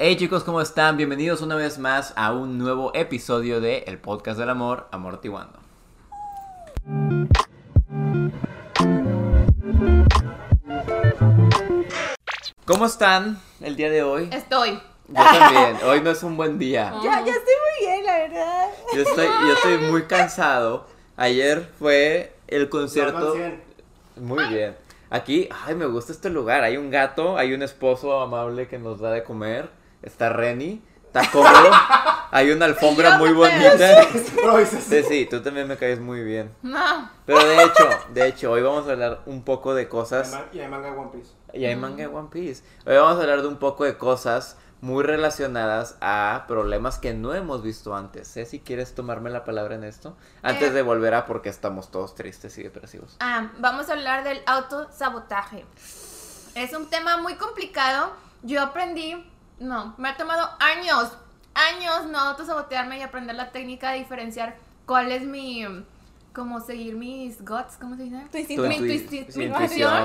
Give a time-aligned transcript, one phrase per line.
[0.00, 0.96] Hey chicos, ¿cómo están?
[0.96, 5.58] Bienvenidos una vez más a un nuevo episodio de El Podcast del Amor, Amortiguando.
[12.64, 14.30] ¿Cómo están el día de hoy?
[14.30, 14.80] Estoy.
[15.08, 16.94] Yo también, hoy no es un buen día.
[17.02, 18.68] Ya, ya estoy muy bien, la verdad.
[18.94, 20.86] Yo estoy, yo estoy muy cansado.
[21.16, 23.34] Ayer fue el concierto.
[24.14, 24.76] Muy bien.
[25.10, 26.62] Aquí, ay, me gusta este lugar.
[26.62, 29.76] Hay un gato, hay un esposo amable que nos da de comer.
[30.02, 31.70] Está Renny, está cómodo.
[32.30, 34.06] Hay una alfombra muy bonita.
[34.88, 36.52] Sí, sí, tú también me caes muy bien.
[36.62, 37.10] No.
[37.26, 40.36] Pero de hecho, de hecho, hoy vamos a hablar un poco de cosas.
[40.52, 41.30] Y hay manga de One Piece.
[41.52, 42.62] Y hay manga de One Piece.
[42.86, 47.34] Hoy vamos a hablar de un poco de cosas muy relacionadas a problemas que no
[47.34, 48.28] hemos visto antes.
[48.28, 50.16] Sé si quieres tomarme la palabra en esto.
[50.42, 50.72] Antes Eh.
[50.72, 53.16] de volver a porque estamos todos tristes y depresivos.
[53.20, 55.64] Ah, vamos a hablar del autosabotaje.
[56.54, 58.12] Es un tema muy complicado.
[58.42, 59.26] Yo aprendí,
[59.60, 61.12] no, me ha tomado años,
[61.54, 64.56] años no autosabotearme y aprender la técnica de diferenciar
[64.86, 65.66] cuál es mi,
[66.32, 68.20] como seguir mis guts, ¿cómo se dice?
[68.26, 68.62] Tu Tu instinto.
[68.68, 69.56] Mi intuici- sí, mi intuición,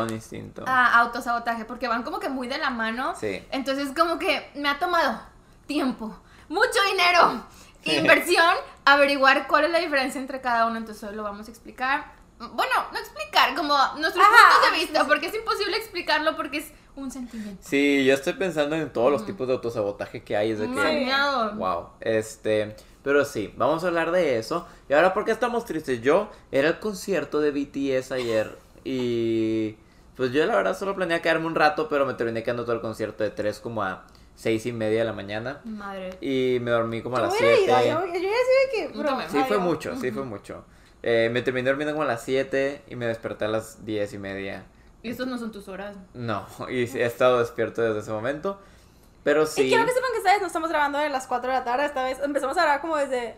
[0.02, 0.10] intuición.
[0.14, 0.64] instinto.
[0.68, 3.14] a autosabotaje, porque van como que muy de la mano.
[3.20, 3.44] Sí.
[3.52, 5.22] Entonces como que me ha tomado
[5.68, 6.18] tiempo,
[6.50, 7.46] mucho dinero,
[7.84, 10.78] inversión, averiguar cuál es la diferencia entre cada uno.
[10.78, 12.12] Entonces hoy lo vamos a explicar.
[12.40, 16.74] Bueno, no explicar, como nuestros Ajá, puntos de vista, porque es imposible explicarlo porque es
[16.96, 17.62] un sentimiento.
[17.62, 20.52] Sí, yo estoy pensando en todos los tipos de autosabotaje que hay.
[20.52, 21.12] Es de que.
[21.56, 21.88] Wow.
[22.00, 22.76] Este.
[23.04, 24.66] Pero sí, vamos a hablar de eso.
[24.88, 26.02] Y ahora, ¿por qué estamos tristes?
[26.02, 28.58] Yo era el concierto de BTS ayer.
[28.84, 29.76] Y.
[30.16, 32.82] Pues yo la verdad solo planeé quedarme un rato, pero me terminé quedando todo el
[32.82, 34.06] concierto de 3 como a
[34.36, 35.62] 6 y media de la mañana.
[35.66, 36.18] Madre.
[36.22, 37.88] Y me dormí como a las hubiera 7.
[37.88, 38.98] ido, yo, yo ya sé que.
[38.98, 39.18] Bro.
[39.30, 40.66] Sí, fue mucho, sí, fue mucho.
[41.02, 44.18] Eh, me terminé durmiendo como a las 7 y me desperté a las 10 y
[44.20, 44.66] media.
[45.04, 45.96] Y estos no son tus horas.
[46.14, 48.60] No, y he estado despierto desde ese momento.
[49.24, 49.62] Pero sí.
[49.64, 51.64] Y quiero que sepan que esta vez no estamos grabando de las 4 de la
[51.64, 51.86] tarde.
[51.86, 53.38] Esta vez empezamos a grabar como desde.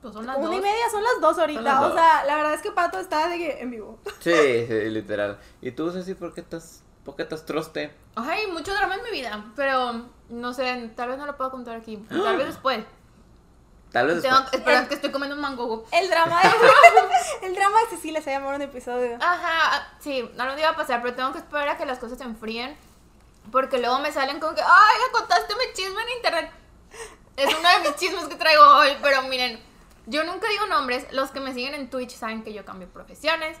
[0.00, 0.56] Pues son las Una dos.
[0.56, 1.60] y media, son las 2 ahorita.
[1.60, 1.94] las O dos.
[1.94, 3.98] sea, la verdad es que Pato está de que en vivo.
[4.20, 5.38] Sí, sí, literal.
[5.60, 7.92] ¿Y tú, Ceci, por qué estás, por qué estás troste?
[8.14, 11.76] Ay, mucho drama en mi vida, pero no sé, tal vez no lo puedo contar
[11.76, 11.96] aquí.
[12.08, 12.84] Tal vez después.
[13.92, 15.86] Tal vez Tengo, espera, es que estoy comiendo un mango.
[15.92, 16.48] El drama de.
[17.46, 19.16] el drama de Cecilia se llamó un episodio.
[19.20, 22.18] Ajá, sí, no lo iba a pasar, pero tengo que esperar a que las cosas
[22.18, 22.76] se enfríen.
[23.50, 26.50] Porque luego me salen con que, ay, ya contaste mi chisme en internet.
[27.36, 29.58] Es uno de mis chismes que traigo hoy, pero miren,
[30.06, 31.06] yo nunca digo nombres.
[31.12, 33.56] Los que me siguen en Twitch saben que yo cambio profesiones,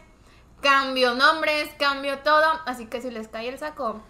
[0.60, 2.60] cambio nombres, cambio todo.
[2.66, 4.02] Así que si les cae el saco,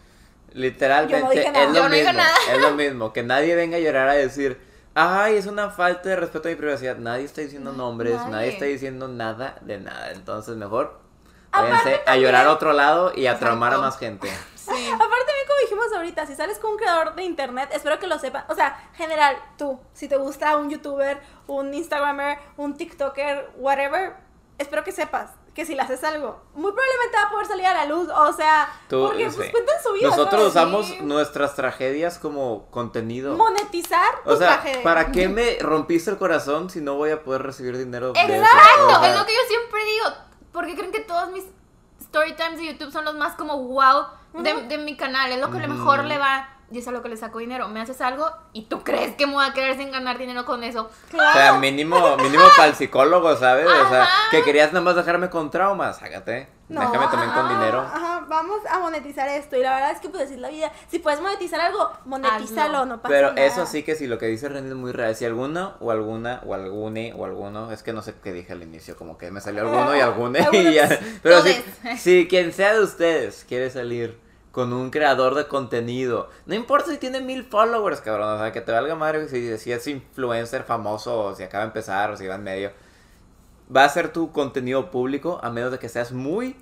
[0.52, 1.64] Literalmente Yo no dije nada.
[1.64, 2.18] es lo Yo no dije mismo.
[2.22, 2.36] nada.
[2.50, 3.12] Es lo mismo.
[3.12, 4.60] Que nadie venga a llorar a decir,
[4.98, 6.96] ay, es una falta de respeto a mi privacidad.
[6.96, 8.48] Nadie está diciendo nombres, nadie, nadie.
[8.48, 10.10] está diciendo nada de nada.
[10.10, 11.00] Entonces, mejor
[11.52, 13.46] váyanse a llorar a otro lado y a Exacto.
[13.46, 14.28] traumar a más gente.
[14.54, 14.90] sí.
[14.92, 18.18] Aparte, también como dijimos ahorita, si sales con un creador de internet, espero que lo
[18.18, 18.44] sepan.
[18.48, 24.14] O sea, general, tú, si te gusta un youtuber, un instagramer, un tiktoker, whatever,
[24.58, 27.74] espero que sepas que si le haces algo, muy probablemente va a poder salir a
[27.74, 28.08] la luz.
[28.14, 29.36] O sea, Tú, porque sí.
[29.38, 30.08] pues cuentan su vida.
[30.08, 30.68] Nosotros ¿sabes?
[30.68, 30.98] usamos Sí.
[31.02, 33.36] nuestras tragedias como contenido.
[33.36, 34.84] monetizar O sea, tragedia.
[34.84, 38.32] ¿para qué me rompiste el corazón si no voy a poder recibir dinero de eso?
[38.34, 40.04] Exacto, O sea, es lo que yo siempre digo.
[40.52, 41.44] Porque creen que todos mis
[42.02, 44.04] story times de YouTube son los más como wow
[44.34, 45.32] de, mi canal.
[45.32, 46.08] Es lo que mejor Ujú.
[46.08, 47.68] le va y es a lo que le saco dinero.
[47.68, 50.62] Me haces algo y tú crees que me voy a quedar sin ganar dinero con
[50.64, 50.90] eso.
[51.10, 51.30] Claro.
[51.30, 53.66] O sea, mínimo, mínimo para el psicólogo, ¿sabes?
[53.66, 56.48] O sea, que querías nada más dejarme con traumas, sácate.
[56.68, 57.80] No, Déjame también con dinero.
[57.80, 59.56] Ajá, vamos a monetizar esto.
[59.56, 60.70] Y la verdad es que, pues, es la vida.
[60.90, 62.84] Si puedes monetizar algo, monetízalo, Hazlo.
[62.84, 63.46] no pasa Pero nada.
[63.46, 65.16] eso sí que sí, lo que dice René es muy real.
[65.16, 68.62] Si alguno o alguna o algune o alguno, es que no sé qué dije al
[68.62, 70.90] inicio, como que me salió alguno y algune y ya.
[71.22, 71.54] Pero si,
[71.96, 74.20] si quien sea de ustedes quiere salir
[74.58, 78.60] con un creador de contenido, no importa si tiene mil followers, cabrón, o sea, que
[78.60, 82.26] te valga madre si, si es influencer famoso o si acaba de empezar o si
[82.26, 82.72] va en medio.
[83.74, 86.56] Va a ser tu contenido público a menos de que seas muy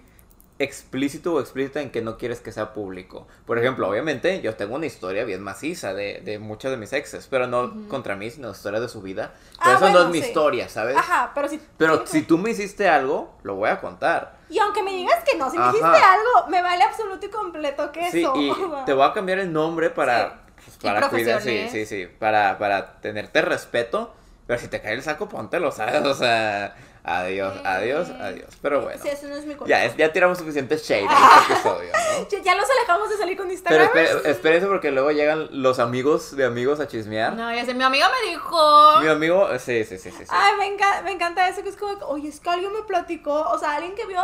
[0.58, 3.26] explícito o explícita en que no quieres que sea público.
[3.44, 7.26] Por ejemplo, obviamente yo tengo una historia bien maciza de, de muchos de mis exes,
[7.30, 9.34] pero no contra mí, sino historia de su vida.
[9.62, 10.28] Pero Ah, eso no bueno, es mi sí.
[10.28, 10.96] historia, ¿sabes?
[10.96, 11.60] Ajá, pero si.
[11.76, 14.36] Pero si tú me hiciste algo, lo voy a contar.
[14.48, 15.72] Y aunque me digas que no, si me Ajá.
[15.72, 18.32] hiciste algo, me vale absoluto y completo que Sí, eso.
[18.36, 18.52] y
[18.86, 22.56] te voy a cambiar el nombre para, pues, Y para cuidar, sí, sí, sí, para,
[22.58, 24.14] para tenerte respeto.
[24.46, 26.02] Pero si te cae el saco, póntelo, ¿sabes?
[26.04, 26.76] O sea,
[27.06, 28.48] adiós, adiós, adiós.
[28.60, 29.00] Pero bueno.
[29.02, 29.56] Sí, eso no es mi.
[29.66, 31.08] Ya, es- ya tiramos suficiente shade en
[31.40, 32.42] este episodio, ¿no?
[32.44, 33.54] Ya, los alejamos de salir con Pero
[33.84, 33.88] Instagram.
[33.94, 37.34] espé- espérense porque luego llegan los amigos de amigos a chismear.
[37.34, 39.00] No, ya sé, mi amiga me dijo.
[39.00, 40.18] Mi amigo, sí, sí, sí, sí.
[40.18, 40.24] sí.
[40.28, 43.32] Ay, me, enca- me encanta eso, que es como, oye, es que alguien me platicó,
[43.42, 44.22] o sea, alguien que vio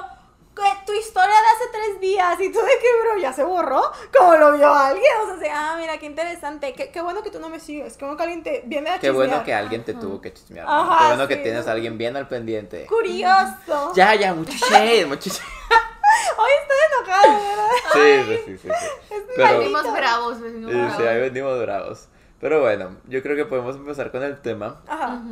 [0.87, 3.81] tu historia de hace tres días y tú de que, bro, ya se borró,
[4.16, 5.12] como lo vio alguien.
[5.22, 6.72] O sea, así, ah, mira, qué interesante.
[6.75, 7.96] Qué, qué bueno que tú no me sigues.
[7.96, 9.44] Qué bueno que alguien te viene a Qué bueno chismear.
[9.44, 10.66] que alguien te tuvo que chismear.
[10.66, 10.72] ¿no?
[10.72, 11.43] Ajá, Qué bueno que sí.
[11.43, 12.87] tienes a alguien bien al pendiente.
[12.87, 13.93] Curioso.
[13.94, 15.43] Ya, ya, mucho shade, mucho shade.
[16.38, 17.69] Hoy estoy enojada, ¿verdad?
[17.93, 18.69] Sí, sí, sí, sí.
[19.14, 20.96] Es Pero- Venimos bravos, venimos Sí, bravos.
[20.96, 22.08] sí, ahí venimos bravos.
[22.40, 25.22] Pero bueno, yo creo que podemos empezar con el tema Ajá.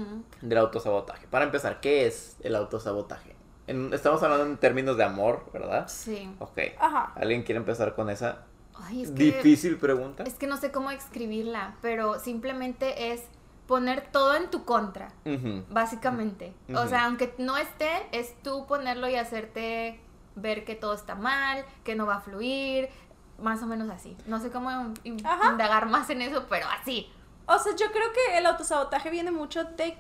[0.41, 1.27] Del autosabotaje.
[1.27, 3.35] Para empezar, ¿qué es el autosabotaje?
[3.71, 5.87] En- estamos hablando en términos de amor, ¿verdad?
[5.89, 6.29] Sí.
[6.39, 6.59] Ok.
[6.79, 7.13] Ajá.
[7.15, 8.45] ¿Alguien quiere empezar con esa
[8.75, 10.25] Ay, es que, difícil pregunta?
[10.25, 13.23] es que no sé cómo escribirla, pero simplemente es
[13.67, 15.65] poner todo en tu contra, Ujú.
[15.71, 16.53] básicamente.
[16.75, 20.01] O sea, aunque no esté, es tú ponerlo y hacerte
[20.35, 22.89] ver que todo está mal, que no va a fluir,
[23.39, 24.17] más o menos así.
[24.27, 24.71] No sé cómo
[25.05, 25.53] in- Ajá.
[25.53, 27.09] indagar más en eso, pero así.
[27.47, 29.97] O sea, yo creo que el autosabotaje viene mucho de.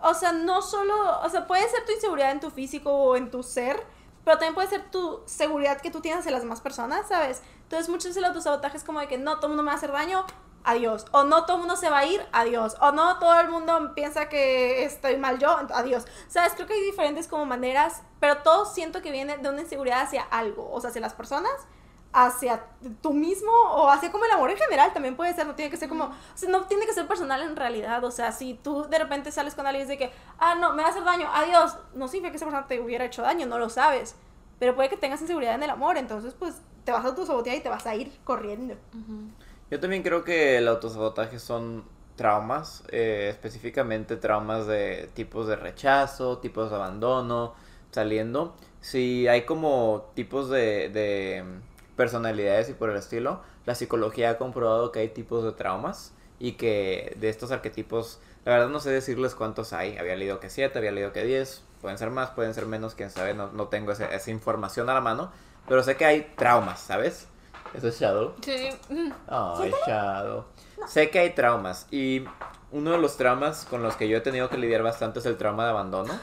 [0.00, 1.20] O sea, no solo.
[1.22, 3.84] O sea, puede ser tu inseguridad en tu físico o en tu ser,
[4.24, 7.42] pero también puede ser tu seguridad que tú tienes en las demás personas, ¿sabes?
[7.62, 9.74] Entonces, muchas veces el autosabotaje es como de que no, todo el mundo me va
[9.74, 10.24] a hacer daño,
[10.64, 11.06] adiós.
[11.12, 12.76] O no, todo el mundo se va a ir, adiós.
[12.80, 16.06] O no, todo el mundo piensa que estoy mal yo, adiós.
[16.28, 16.52] ¿Sabes?
[16.54, 20.22] Creo que hay diferentes como maneras, pero todo siento que viene de una inseguridad hacia
[20.22, 21.52] algo, o sea, hacia las personas
[22.26, 22.64] hacia
[23.00, 25.76] tú mismo o hacia como el amor en general también puede ser, no tiene que
[25.76, 26.12] ser como,
[26.48, 29.66] no tiene que ser personal en realidad, o sea, si tú de repente sales con
[29.66, 32.36] alguien y de que, ah, no, me va a hacer daño, adiós, no significa que
[32.36, 34.16] esa persona te hubiera hecho daño, no lo sabes,
[34.58, 37.60] pero puede que tengas inseguridad en el amor, entonces pues te vas a autosabotear y
[37.60, 38.74] te vas a ir corriendo.
[39.70, 41.84] Yo también creo que el autosabotaje son
[42.16, 47.54] traumas, eh, específicamente traumas de tipos de rechazo, tipos de abandono,
[47.90, 48.56] saliendo.
[48.80, 50.88] Si hay como tipos de
[51.98, 56.52] personalidades y por el estilo, la psicología ha comprobado que hay tipos de traumas y
[56.52, 60.78] que de estos arquetipos, la verdad no sé decirles cuántos hay, había leído que siete,
[60.78, 63.90] había leído que 10, pueden ser más, pueden ser menos, quién sabe, no, no tengo
[63.92, 65.32] ese- esa información a la mano,
[65.66, 67.26] pero sé que hay traumas, ¿sabes?
[67.74, 68.34] Eso es Shadow.
[68.42, 68.70] Sí.
[69.26, 70.44] Ay, Shadow.
[70.86, 72.24] Sé que hay traumas y
[72.70, 75.36] uno de los traumas con los que yo he tenido que lidiar bastante es el
[75.36, 76.18] trauma de abandono.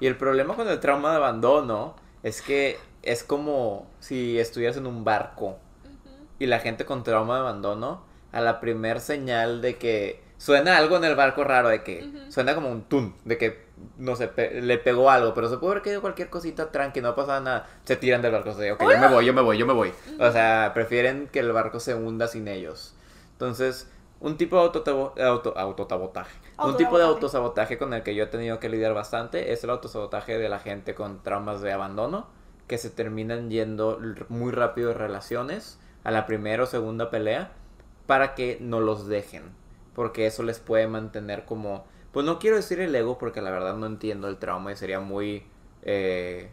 [0.00, 4.86] Y el problema con el trauma de abandono es que es como si estuvieras en
[4.86, 5.58] un barco
[6.38, 8.02] y la gente con trauma de abandono
[8.32, 12.54] a la primer señal de que suena algo en el barco raro, de que suena
[12.54, 13.64] como un tun, de que
[13.98, 17.14] no sé, pe- le pegó algo, pero se puede haber caído cualquier cosita tranqui, no
[17.14, 19.58] pasa nada, se tiran del barco, o sea, ok, yo me voy, yo me voy,
[19.58, 19.92] yo me voy.
[20.18, 22.94] O sea, prefieren que el barco se hunda sin ellos.
[23.32, 23.90] Entonces,
[24.20, 26.36] un tipo de autotabo- auto, autotabotaje.
[26.58, 29.70] Un tipo de autosabotaje con el que yo he tenido que lidiar bastante es el
[29.70, 32.26] autosabotaje de la gente con traumas de abandono
[32.66, 37.52] que se terminan yendo muy rápido de relaciones a la primera o segunda pelea
[38.06, 39.42] para que no los dejen.
[39.94, 41.86] Porque eso les puede mantener como...
[42.12, 45.00] Pues no quiero decir el ego porque la verdad no entiendo el trauma y sería
[45.00, 45.44] muy...
[45.82, 46.50] eh,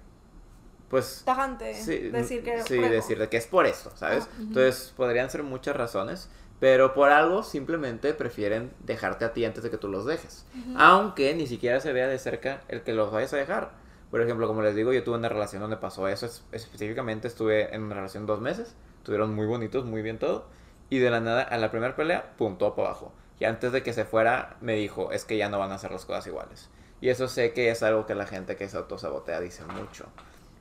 [0.89, 4.27] pues Tajante Sí, decir que sí, decir de que es por esto, ¿sabes?
[4.29, 4.35] Ah.
[4.39, 6.29] Entonces podrían ser muchas razones,
[6.59, 10.45] pero por algo simplemente prefieren dejarte a ti antes de que tú los dejes.
[10.75, 13.71] Aunque ni siquiera se vea de cerca el que los vayas a dejar.
[14.11, 16.25] Por ejemplo, como les digo, yo tuve una relación donde pasó eso.
[16.25, 18.75] es- específicamente estuve en una relación dos meses.
[18.97, 20.45] Estuvieron muy bonitos, muy bien todo.
[20.89, 23.13] Y de la nada, a la primera pelea, pum, todo para abajo.
[23.39, 25.91] Y antes de que se fuera, me dijo, es que ya no van a hacer
[25.91, 26.69] las cosas iguales.
[26.99, 30.05] Y eso sé que es algo que la gente que se autosabotea dice mucho.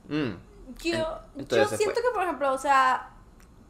[0.09, 0.37] Mm,
[0.83, 1.95] Yo, siento fue.
[1.95, 3.11] que, por ejemplo, o sea,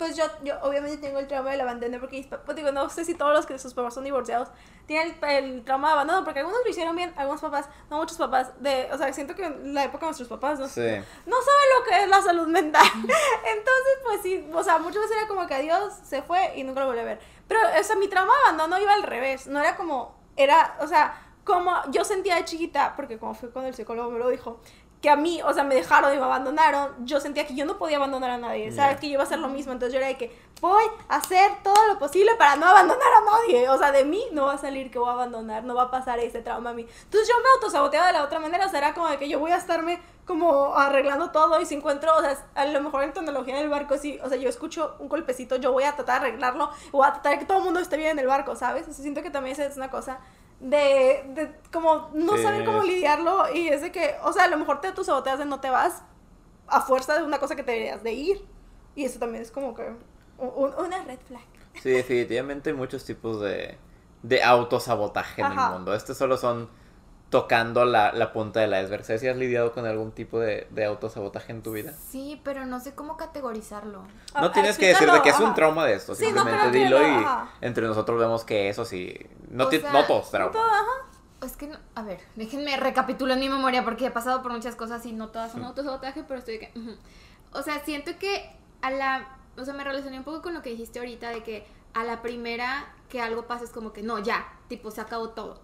[0.00, 2.88] pues yo, yo obviamente tengo el trauma del abandono porque, mis pa- pues digo, no
[2.88, 4.48] sé si todos los que sus papás son divorciados
[4.86, 8.16] tienen el, el trauma de abandono, porque algunos lo hicieron bien, algunos papás, no muchos
[8.16, 10.80] papás, de, o sea, siento que en la época de nuestros papás no, sí.
[11.26, 12.82] no saben lo que es la salud mental.
[12.94, 16.80] Entonces, pues sí, o sea, muchas veces era como que adiós, se fue y nunca
[16.80, 17.20] lo volví a ver.
[17.46, 20.86] Pero, o sea, mi trauma de abandono iba al revés, no era como, era, o
[20.86, 24.60] sea, como yo sentía de chiquita, porque como fui con el psicólogo me lo dijo,
[25.00, 27.78] que a mí, o sea, me dejaron y me abandonaron, yo sentía que yo no
[27.78, 28.98] podía abandonar a nadie, ¿sabes?
[29.00, 31.50] Que yo iba a hacer lo mismo, entonces yo era de que voy a hacer
[31.62, 34.58] todo lo posible para no abandonar a nadie, o sea, de mí no va a
[34.58, 36.82] salir que voy a abandonar, no va a pasar ese trauma a mí.
[36.82, 39.38] Entonces yo me autosaboteaba de la otra manera, o sea, era como de que yo
[39.38, 43.14] voy a estarme como arreglando todo y si encuentro, o sea, a lo mejor en
[43.14, 46.28] tecnología del barco, sí, o sea, yo escucho un golpecito, yo voy a tratar de
[46.28, 48.86] arreglarlo, voy a tratar de que todo el mundo esté bien en el barco, ¿sabes?
[48.86, 50.20] O sea, siento que también esa es una cosa
[50.60, 52.42] de, de como no Sí.
[52.42, 55.44] saber cómo lidiarlo y es de que, o sea, a lo mejor te autosaboteas de
[55.46, 56.02] no te vas
[56.68, 58.44] a fuerza de una cosa que te deberías de ir
[58.94, 59.82] y eso también es como que
[60.38, 61.42] un- un- una red flag.
[61.82, 63.78] Sí, definitivamente hay muchos tipos de,
[64.22, 65.68] de autosabotaje en Ajá.
[65.68, 65.94] el mundo.
[65.94, 66.68] Estos solo son
[67.30, 69.04] tocando la, la punta del iceberg.
[69.04, 71.92] ¿Sabes si has lidiado con algún tipo de, de autosabotaje en tu vida?
[72.10, 74.02] Sí, pero no sé cómo categorizarlo.
[74.02, 76.14] No Ah, tienes que decir de que es un trauma de esto.
[76.14, 77.48] Sí, no Simplemente que dilo lo- y ajá.
[77.60, 79.16] entre nosotros vemos que eso sí.
[79.48, 81.46] No, O sea, no todos No todo, ajá.
[81.46, 85.06] Es que, no- a ver, déjenme recapitular mi memoria porque he pasado por muchas cosas
[85.06, 86.72] y no todas son autosabotaje, pero estoy de que...
[87.52, 88.50] O sea, siento que
[88.82, 89.36] a la...
[89.56, 92.22] O sea, me relacioné un poco con lo que dijiste ahorita de que a la
[92.22, 95.60] primera que algo pasa es como que no, ya, tipo, se acabó todo.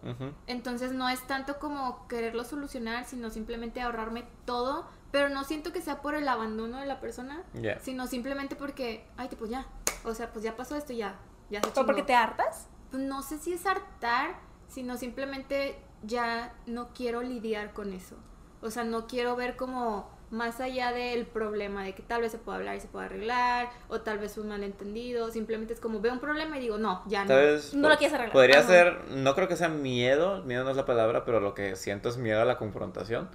[0.47, 5.81] Entonces no es tanto como quererlo solucionar, sino simplemente ahorrarme todo, pero no siento que
[5.81, 7.79] sea por el abandono de la persona, Ya.
[7.81, 9.67] sino simplemente porque, ay, tipo, ya.
[10.05, 11.19] O sea, pues ya pasó esto, ya.
[11.49, 12.69] Ya se ¿Pero porque te hartas?
[12.91, 14.37] Pues no sé si es hartar,
[14.69, 18.17] sino simplemente ya no quiero lidiar con eso.
[18.61, 22.39] O sea, no quiero ver como más allá del problema de que tal vez se
[22.39, 25.31] pueda hablar y se pueda arreglar, o tal vez un malentendido.
[25.31, 27.35] Simplemente es como veo un problema y digo, no, ya no.
[27.35, 28.33] Vez No lo quieres arreglar.
[28.33, 28.69] Podría Ajá.
[28.69, 32.09] ser, no creo que sea miedo, miedo no es la palabra, pero lo que siento
[32.09, 33.29] es miedo a la confrontación.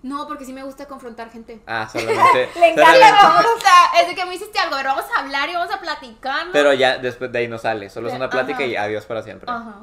[0.00, 1.60] No, porque sí me gusta confrontar gente.
[1.66, 2.48] Ah, solamente.
[2.58, 5.20] Le encanta solamente- Me gusta, es de que me hiciste algo, a ver, vamos a
[5.20, 6.46] hablar y vamos a platicar.
[6.46, 6.52] ¿no?
[6.52, 9.50] Pero ya después de ahí no sale, solo es una plática y adiós para siempre.
[9.50, 9.82] Ajá.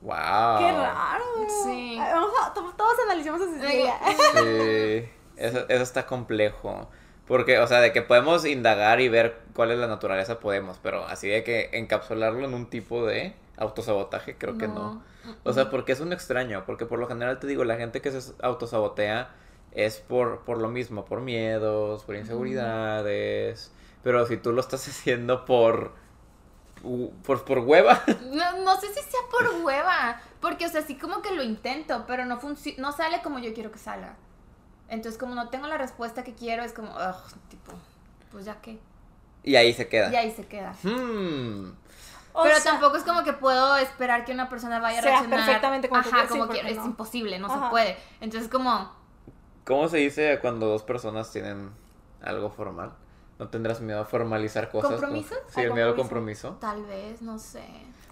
[0.00, 0.58] Wow.
[0.58, 1.24] Qué raro.
[1.64, 1.98] Sí.
[2.00, 3.94] Ay, Vamos a, to- todos analicemos a Cecilia.
[4.34, 6.88] Sí, eso, eso está complejo.
[7.26, 11.04] Porque, o sea, de que podemos indagar y ver cuál es la naturaleza, podemos, pero
[11.04, 15.02] así de que encapsularlo en un tipo de autosabotaje, creo que no.
[15.44, 18.10] O sea, porque es un extraño, porque por lo general te digo, la gente que
[18.10, 19.30] se autosabotea
[19.72, 25.44] es por, por lo mismo, por miedos, por inseguridades, pero si tú lo estás haciendo
[25.44, 25.92] por,
[27.26, 31.20] por, por hueva, No, no sé si sea por hueva, porque, o sea, sí como
[31.20, 32.40] que lo intento, pero no,
[32.78, 34.16] no sale como yo quiero que salga.
[34.88, 37.72] Entonces, como no tengo la respuesta que quiero, es como, ugh, tipo,
[38.32, 38.78] pues ya que,
[39.42, 40.10] y ahí se queda.
[40.12, 40.74] y ahí se queda.
[40.82, 41.72] Hmm.
[42.32, 45.10] O pero sea, tampoco es como que puedo esperar que una persona vaya a Sea
[45.12, 45.44] reaccionar.
[45.46, 46.52] perfectamente como Ajá, como no.
[46.52, 47.64] es imposible, no Ajá.
[47.66, 47.96] se puede.
[48.20, 48.92] Entonces, como,
[49.64, 51.70] ¿Cómo se dice cuando dos personas tienen
[52.22, 52.92] algo formal?
[53.38, 54.92] ¿No tendrás miedo a formalizar cosas?
[54.92, 55.34] ¿Compromiso?
[55.54, 56.56] Sí, el miedo al compromiso.
[56.60, 57.62] tal vez, no sé.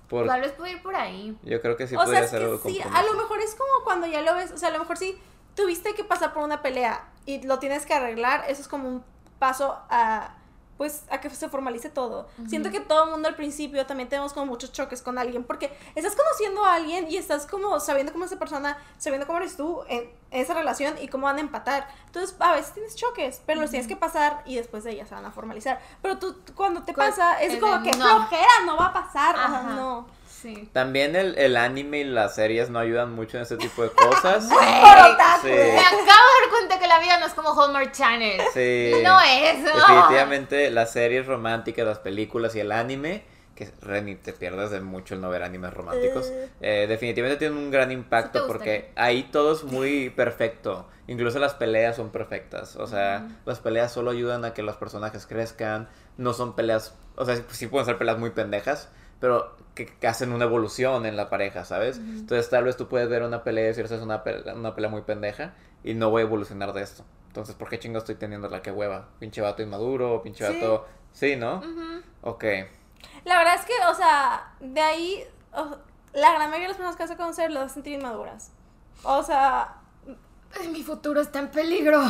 [0.08, 1.36] Por- Tal vez puedo ir por ahí.
[1.42, 2.98] Yo creo que sí o podría sea, es ser algo que sí, compromiso.
[3.10, 5.18] a lo mejor es como cuando ya lo ves, o sea, a lo mejor sí
[5.56, 9.04] tuviste que pasar por una pelea y lo tienes que arreglar, eso es como un
[9.40, 10.36] paso a
[10.76, 12.28] pues a que se formalice todo.
[12.48, 15.74] Siento que todo el mundo al principio también tenemos como muchos choques con alguien porque
[15.94, 19.56] estás conociendo a alguien y estás como sabiendo cómo es esa persona, sabiendo cómo eres
[19.56, 21.88] tú en esa relación y cómo van a empatar.
[22.06, 25.14] Entonces, a veces tienes choques, pero los tienes que pasar y después de ellas se
[25.14, 25.80] van a formalizar.
[26.02, 28.04] Pero tú cuando te pasa es como que no.
[28.04, 29.74] flojera, no va a pasar, o sea, Ajá.
[29.74, 30.06] no.
[30.54, 30.68] Sí.
[30.72, 34.44] También el, el anime y las series no ayudan mucho en este tipo de cosas.
[34.48, 34.58] Por.
[35.42, 35.48] Sí.
[35.48, 38.40] Me acabo de dar cuenta que la vida no es como Hallmark Channel.
[38.54, 38.92] Sí.
[39.02, 39.58] No es.
[39.64, 39.72] no.
[39.74, 43.24] Definitivamente las series románticas, las películas y el anime,
[43.56, 46.48] que Reni te pierdes de mucho el no ver animes románticos, Eh.
[46.60, 50.86] eh, definitivamente tienen un gran impacto porque ahí todo es muy perfecto.
[51.08, 52.76] Incluso las peleas son perfectas.
[52.76, 55.88] O sea, las peleas solo ayudan a que los personajes crezcan.
[56.18, 60.32] No son peleas, o sea, sí pueden ser peleas muy pendejas, pero que, que hacen
[60.32, 61.98] una evolución en la pareja, ¿sabes?
[61.98, 64.74] Entonces tal vez tú puedes ver una pelea y decir, "Esa es una pelea, una
[64.74, 65.54] pelea muy pendeja
[65.84, 67.04] y no voy a evolucionar de esto.
[67.28, 69.08] Entonces, ¿por qué chingo estoy teniendo la que hueva?
[69.20, 70.54] Pinche vato inmaduro, pinche Sí.
[70.54, 70.86] vato...
[71.12, 71.62] Sí, ¿no?
[72.22, 72.44] Ok.
[73.24, 75.76] La verdad es que, o sea, de ahí, o-
[76.14, 78.50] la gran mayoría de las personas que vas a conocer las vas a sentir inmaduras.
[79.02, 79.74] O sea,
[80.58, 82.00] Ay, Mi futuro está en peligro.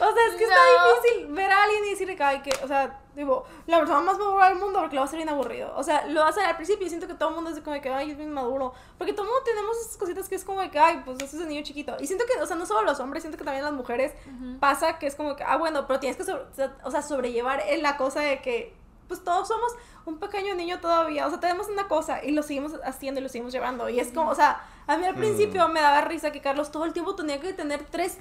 [0.00, 0.94] o sea, es que está No.
[0.94, 4.18] difícil ver a alguien y decirle que, ay, que, o sea, digo, la persona más
[4.18, 5.72] madura del mundo porque lo va a ser bien aburrido.
[5.76, 7.72] O sea, lo va a al principio y siento que todo el mundo es como
[7.74, 8.74] de que, ay, es bien maduro.
[8.98, 11.36] Porque todo el mundo tenemos esas cositas que es como de que, ay, pues eso
[11.36, 11.96] es de niño chiquito.
[11.98, 14.12] Y siento que, o sea, no solo los hombres, siento que también las mujeres
[14.60, 16.44] pasa que es como que, ah, bueno, pero tienes que, sobre-
[16.84, 18.74] o sea, sobrellevar la cosa de que,
[19.08, 19.72] pues todos somos
[20.04, 21.26] un pequeño niño todavía.
[21.26, 23.88] O sea, tenemos una cosa y lo seguimos haciendo y lo seguimos llevando.
[23.88, 25.18] Y es como, o sea, a mí al Mm.
[25.18, 28.18] principio me daba risa que Carlos todo el tiempo tenía que tener tres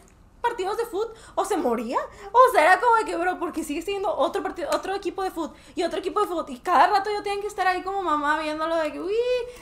[0.48, 1.98] partidos de fútbol o se moría
[2.32, 5.32] o sea era como de que bro porque sigue siendo otro partido otro equipo de
[5.32, 8.02] fútbol y otro equipo de fútbol y cada rato yo tenía que estar ahí como
[8.04, 9.16] mamá viéndolo de que uy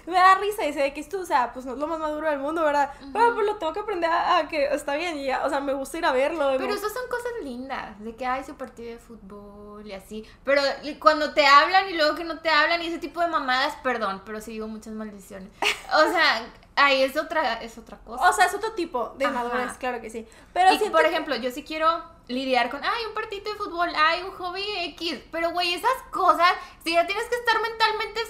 [0.05, 2.29] me da risa y sé que esto o sea pues no es lo más maduro
[2.29, 5.25] del mundo verdad pero pues lo tengo que aprender a, a que está bien y
[5.25, 8.15] ya o sea me gusta ir a verlo Pero me- eso son cosas lindas, de
[8.15, 10.25] que hay su partido de fútbol y así.
[10.43, 10.61] Pero
[10.99, 14.21] cuando te hablan y luego que no te hablan y ese tipo de mamadas, perdón,
[14.25, 15.49] pero sí digo muchas maldiciones.
[15.93, 18.29] O sea, ahí es otra, es otra cosa.
[18.29, 19.33] o sea es otro tipo de Ajá.
[19.33, 23.05] madurez claro que sí pero y siento por ejemplo, yo sí quiero lidiar con, ay,
[23.07, 24.63] un partido de fútbol, ay, un hobby
[24.95, 25.19] X.
[25.29, 26.53] Pero, güey, esas cosas,
[26.83, 28.21] si ya tienes que estar mentalmente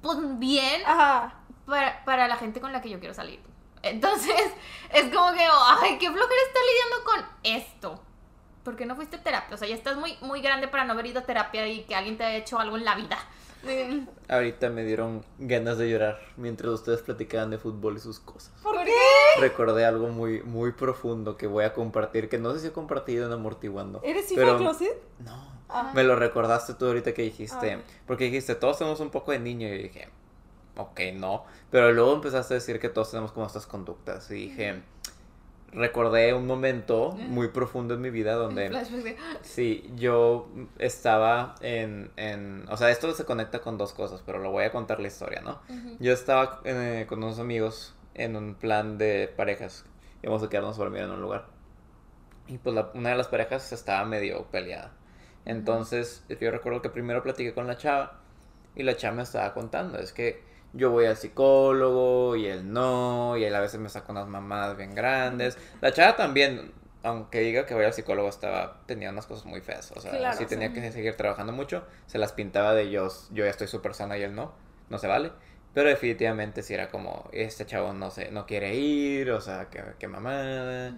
[0.00, 1.34] pues, bien ajá
[1.66, 3.40] para, para la gente con la que yo quiero salir.
[3.82, 4.34] Entonces,
[4.92, 5.46] es como que,
[5.82, 8.02] ay, qué flojera estar lidiando con esto.
[8.64, 9.54] ¿Por qué no fuiste a terapia?
[9.54, 11.94] O sea, ya estás muy, muy grande para no haber ido a terapia y que
[11.94, 13.18] alguien te haya hecho algo en la vida.
[14.28, 18.52] Ahorita me dieron ganas de llorar mientras ustedes platicaban de fútbol y sus cosas.
[18.62, 18.92] ¿por qué?
[19.40, 23.26] Recordé algo muy, muy profundo que voy a compartir, que no sé si he compartido
[23.26, 24.00] en Amortiguando.
[24.02, 25.02] ¿eres hijo pero- de closet?
[25.18, 25.56] No.
[25.68, 25.92] Ah.
[25.94, 27.72] Me lo recordaste tú ahorita que dijiste.
[27.72, 27.80] Ah.
[28.06, 29.66] Porque dijiste, todos tenemos un poco de niño.
[29.68, 30.08] Y yo dije,
[30.76, 31.44] ok, no.
[31.70, 34.30] Pero luego empezaste a decir que todos tenemos como estas conductas.
[34.30, 34.82] Y dije,
[35.72, 38.68] recordé un momento muy profundo en mi vida donde...
[39.42, 42.64] Sí, yo estaba en, en...
[42.70, 45.40] O sea, esto se conecta con dos cosas, pero lo voy a contar la historia,
[45.42, 45.60] ¿no?
[46.00, 49.84] Yo estaba eh, con unos amigos en un plan de parejas.
[50.22, 51.46] Íbamos a quedarnos a dormir en un lugar.
[52.48, 54.92] Y pues la- una de las parejas estaba medio peleada.
[55.44, 58.20] Entonces, yo recuerdo que primero platiqué con la chava
[58.74, 59.98] y la chava me estaba contando.
[59.98, 60.42] Es que
[60.76, 64.76] yo voy al psicólogo y él no, y él a veces me saca unas mamadas
[64.76, 65.58] bien grandes.
[65.80, 69.92] La chava también, aunque diga que voy al psicólogo, estaba, tenía unas cosas muy feas.
[69.92, 70.74] O sea, Claro, sí tenía sí.
[70.74, 71.84] que seguir trabajando mucho.
[72.06, 74.52] Se las pintaba de yo, yo ya estoy súper sana y él no.
[74.90, 75.32] No se vale.
[75.74, 79.82] Pero definitivamente sí era como, este chavo no sé, no quiere ir, o sea, qué,
[79.98, 80.94] qué mamada.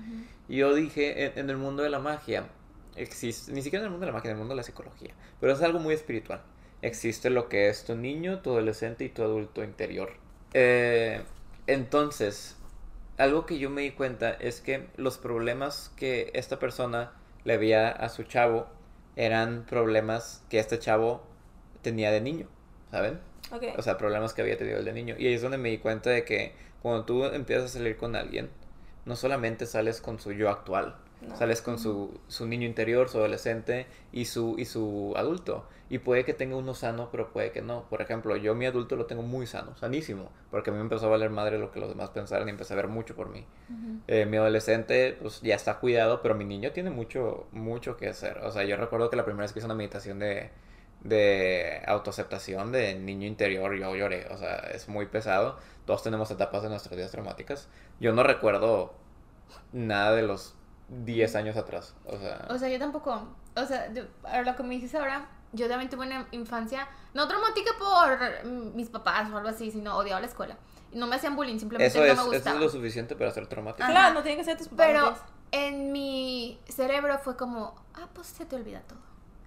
[0.49, 2.47] Y yo dije, en, en el mundo de la magia,
[2.97, 5.14] existe, ni siquiera en el mundo de la magia, en el mundo de la psicología,
[5.40, 6.42] pero es algo muy espiritual.
[6.82, 10.12] Existe lo que es tu niño, tu adolescente y tu adulto interior.
[10.54, 11.23] Eh,
[11.66, 12.56] entonces,
[13.16, 17.12] algo que yo me di cuenta es que los problemas que esta persona
[17.44, 18.66] le veía a su chavo
[19.16, 21.23] eran problemas que este chavo
[21.82, 22.47] tenía de niño,
[22.90, 23.18] ¿saben?
[23.76, 25.16] O sea, problemas que había tenido el de niño.
[25.18, 28.14] Y ahí es donde me di cuenta de que cuando tú empiezas a salir con
[28.14, 28.50] alguien,
[29.04, 31.37] no solamente sales con su yo actual, No.
[31.37, 35.66] sales con su, su niño interior, su adolescente y su, y su adulto.
[35.90, 37.84] Y puede que tenga uno sano, pero puede que no.
[37.88, 41.06] Por ejemplo, yo mi adulto lo tengo muy sano, sanísimo, porque a mí me empezó
[41.06, 43.46] a valer madre lo que los demás pensaran y empecé a ver mucho por mí.
[43.70, 44.00] Ujú.
[44.06, 48.38] Eh, mi adolescente pues ya está cuidado, pero mi niño tiene mucho, mucho que hacer.
[48.38, 50.50] O sea, yo recuerdo que la primera vez que hice una meditación de,
[51.02, 54.26] de autoaceptación de niño interior, yo lloré.
[54.30, 55.58] O sea, es muy pesado.
[55.84, 57.68] Todos tenemos etapas de nuestras vidas traumáticas.
[57.98, 58.94] Yo no recuerdo
[59.72, 60.54] nada de los
[60.88, 61.95] 10 años atrás.
[62.04, 63.28] O sea, O sea, yo tampoco.
[63.57, 67.26] O sea, yo- ahora lo que me dices ahora, yo también tuve una infancia no
[67.28, 70.57] traumática por mis papás o algo así, sino odiaba la escuela.
[70.92, 72.57] Y no me hacían bullying, simplemente eso, no es, me eso gustaba.
[72.57, 73.83] es lo suficiente para ser traumático.
[73.83, 73.92] Ajá.
[73.92, 74.87] Claro, no tiene que ser tus papás.
[74.87, 75.14] Pero
[75.50, 78.99] en mi cerebro fue como, ah, pues se te olvida todo.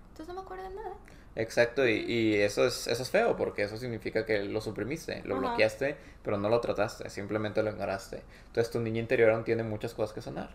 [0.10, 0.94] Entonces no me acuerdo de nada.
[1.36, 5.36] Exacto, y, y eso es eso es feo porque eso significa que lo suprimiste, lo
[5.36, 5.48] Ajá.
[5.48, 8.24] bloqueaste, pero no lo trataste, simplemente lo ignoraste.
[8.48, 10.50] Entonces tu niño interior aún tiene muchas cosas que sanar.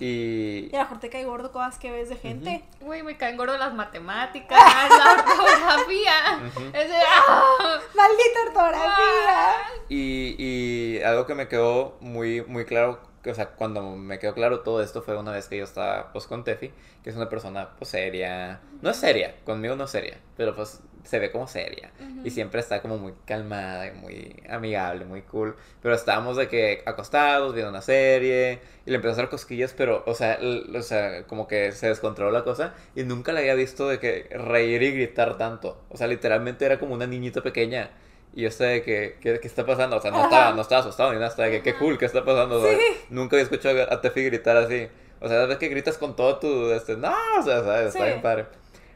[0.00, 2.64] Y Y a lo mejor te cae gordo cosas que ves de gente.
[2.80, 4.58] Güey, me caen gordo las matemáticas,
[4.90, 6.48] la ortografía.
[6.48, 6.64] Ujú.
[6.76, 7.78] Es de, ¡ah!
[7.94, 9.56] ¡Maldita ortografía!
[9.88, 14.34] Y, y algo que me quedó muy, muy claro, que, o sea, cuando me quedó
[14.34, 17.28] claro todo esto fue una vez que yo estaba pues con Tefi, que es una
[17.28, 21.46] persona pues seria, no es seria, conmigo no es seria, pero pues se ve como
[21.46, 21.90] seria
[22.24, 26.82] y siempre está como muy calmada y muy amigable, muy cool, pero estábamos de que
[26.86, 30.38] acostados viendo una serie y le empezó a hacer cosquillas, pero o sea,
[30.74, 34.28] o sea, como que se descontroló la cosa y nunca la había visto de que
[34.32, 37.90] reír y gritar tanto, o sea, literalmente era como una niñita pequeña.
[38.36, 39.96] Y yo de que, ¿qué, qué está pasando?
[39.96, 40.24] O sea, no Ajá.
[40.26, 42.58] estaba, no estaba asustado ni nada, estaba de que, qué cool, ¿qué está pasando?
[42.58, 42.82] O sea, Sí.
[43.10, 44.88] nunca había escuchado a Tefi gritar así.
[45.20, 47.86] O sea, ves que gritas con todo tu, este, no, o sea, ¿sabes?
[47.94, 48.04] Está Sí.
[48.06, 48.46] bien padre.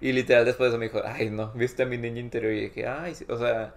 [0.01, 2.53] Y literal después de eso me dijo, ay, no, viste a mi niño interior.
[2.53, 3.75] Y dije, ay, sí", o sea,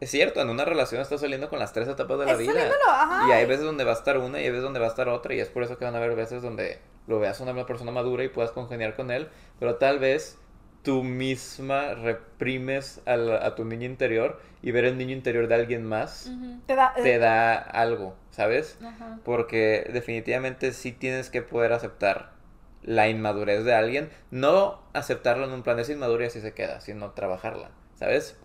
[0.00, 2.70] es cierto, en una relación estás saliendo con las tres etapas de la vida.
[2.88, 3.28] ajá.
[3.28, 5.08] Y hay veces donde va a estar una y hay veces donde va a estar
[5.08, 5.34] otra.
[5.34, 8.24] Y es por eso que van a haber veces donde lo veas una persona madura
[8.24, 9.28] y puedas congeniar con él.
[9.58, 10.38] Pero tal vez
[10.82, 16.30] tú misma reprimes a tu niño interior y ver el niño interior de alguien más.
[16.66, 16.94] Te da.
[16.94, 18.78] te da algo, ¿sabes?
[19.24, 22.32] Porque definitivamente sí tienes que poder aceptar
[22.82, 24.10] la inmadurez de alguien.
[24.30, 28.36] No aceptarlo en un plan de inmadurez y así se queda, sino trabajarla, ¿sabes?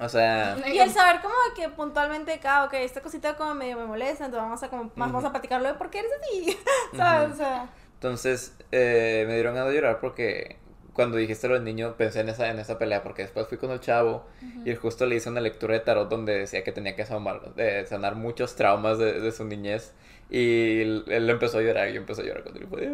[0.00, 3.86] O sea, Y el saber como que puntualmente, ah, ok, esta cosita como medio me
[3.86, 6.58] molesta, entonces vamos a como, más vamos a platicarlo de por qué eres así,
[6.96, 7.26] ¿sabes?
[7.26, 7.34] Ujú.
[7.34, 10.58] O sea, entonces eh, me dieron ganas de llorar porque
[10.92, 13.70] cuando dijiste lo del niño pensé en esa, en esa pelea porque después fui con
[13.70, 14.26] el chavo
[14.64, 17.52] y él justo le hice una lectura de tarot donde decía que tenía que sanar,
[17.56, 19.94] eh, sanar muchos traumas de, de su niñez
[20.30, 22.66] y él, él empezó a llorar y yo empecé a llorar con él.
[22.68, 22.86] fue,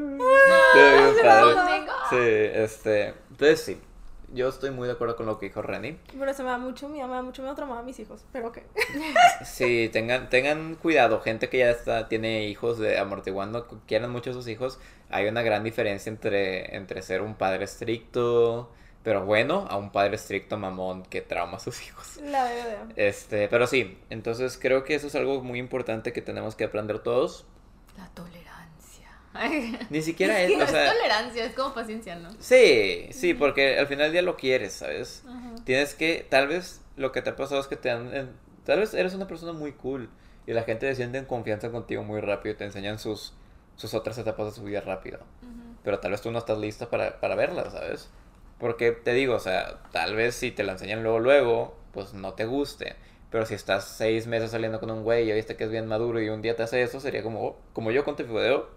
[1.22, 1.54] padre.
[1.54, 1.92] Conmigo.
[2.10, 3.14] Sí, este.
[3.30, 3.80] Entonces sí.
[4.32, 5.98] Yo estoy muy de acuerdo con lo que dijo Renny.
[6.16, 8.48] pero se me da mucho miedo, me da mucho miedo traumar a mis hijos, pero
[8.48, 8.58] ok.
[9.44, 11.20] Sí, tengan, tengan cuidado.
[11.20, 14.78] Gente que ya está, tiene hijos de amortiguando, quieran mucho a sus hijos.
[15.08, 18.70] Hay una gran diferencia entre, entre ser un padre estricto,
[19.02, 22.18] pero bueno, a un padre estricto mamón que trauma a sus hijos.
[22.22, 22.88] La veo.
[22.96, 26.98] Este, pero sí, entonces creo que eso es algo muy importante que tenemos que aprender
[26.98, 27.46] todos.
[27.96, 28.60] La tolerancia.
[29.88, 32.30] Ni siquiera no es, o es sea, tolerancia, es como paciencia, ¿no?
[32.40, 35.24] sí, sí, porque al final del día lo quieres, ¿sabes?
[35.64, 38.32] Tienes que, tal vez lo que te ha pasado es que te han,
[38.64, 40.10] tal vez eres una persona muy cool
[40.46, 43.32] y la gente se siente en confianza contigo muy rápido y te enseñan sus,
[43.76, 45.20] sus otras etapas de su vida rápido.
[45.82, 48.10] Pero tal vez tú no estás lista para, para verlas, ¿sabes?
[48.60, 52.34] Porque te digo, o sea, tal vez si te la enseñan luego, luego, pues no
[52.34, 52.94] te guste.
[53.30, 55.86] Pero si estás seis meses saliendo con un güey y ya viste que es bien
[55.86, 58.68] maduro y un día te hace eso, sería como, oh, como yo con tu video,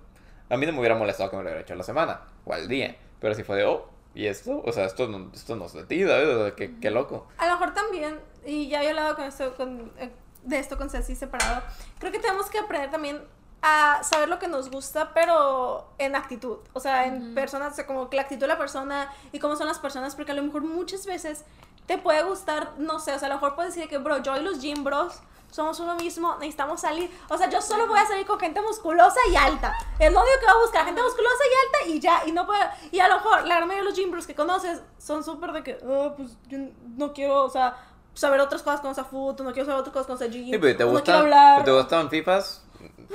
[0.49, 2.53] a mí no me hubiera molestado que me lo hubiera hecho a la semana o
[2.53, 2.95] al día.
[3.19, 4.61] Pero si fue de, oh, ¿y esto?
[4.63, 6.27] O sea, esto no, esto no es de ti, ¿sabes?
[6.27, 7.27] O sea, qué, qué loco.
[7.37, 10.11] A lo mejor también, y ya había hablado con esto, con, eh,
[10.43, 11.63] de esto con Ceci separado,
[11.99, 13.21] creo que tenemos que aprender también
[13.63, 16.57] a saber lo que nos gusta, pero en actitud.
[16.73, 17.33] O sea, en Ujú.
[17.33, 20.33] personas, o sea, como la actitud de la persona y cómo son las personas, porque
[20.33, 21.45] a lo mejor muchas veces
[21.87, 24.35] te puede gustar, no sé, o sea, a lo mejor puedes decir que, bro, yo
[24.35, 27.09] y los gym bros somos uno mismo, necesitamos salir.
[27.29, 29.71] O sea, yo solo voy a salir con gente musculosa y alta.
[29.99, 32.21] Es lo único que voy a buscar, gente musculosa y alta y ya.
[32.25, 32.59] Y no puedo,
[32.91, 35.51] y a lo mejor la gran mayoría de los gym bros que conoces son súper
[35.53, 36.57] de que, "Ah, pues yo
[36.97, 37.77] no quiero, o sea,
[38.13, 40.51] saber otras cosas con esa food, no quiero saber otras cosas con esa gym.
[40.51, 41.63] Sí, pero te no hablar.
[41.63, 42.63] te gustan FIFAs,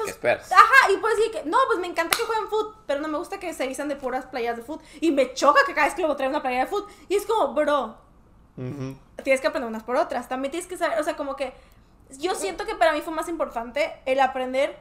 [0.04, 0.50] ¿qué esperas?
[0.52, 3.18] Ajá, y puedes decir que, no, pues me encanta que jueguen foot, pero no me
[3.18, 4.82] gusta que se vistan de puras playas de foot.
[5.00, 6.88] Y me choca que cada vez que luego trae una playa de foot.
[7.08, 7.96] Y es como, bro,
[9.22, 10.28] tienes que aprender unas por otras.
[10.28, 11.52] También tienes que saber, o sea, como que
[12.18, 14.76] yo siento que para mí fue más importante el aprender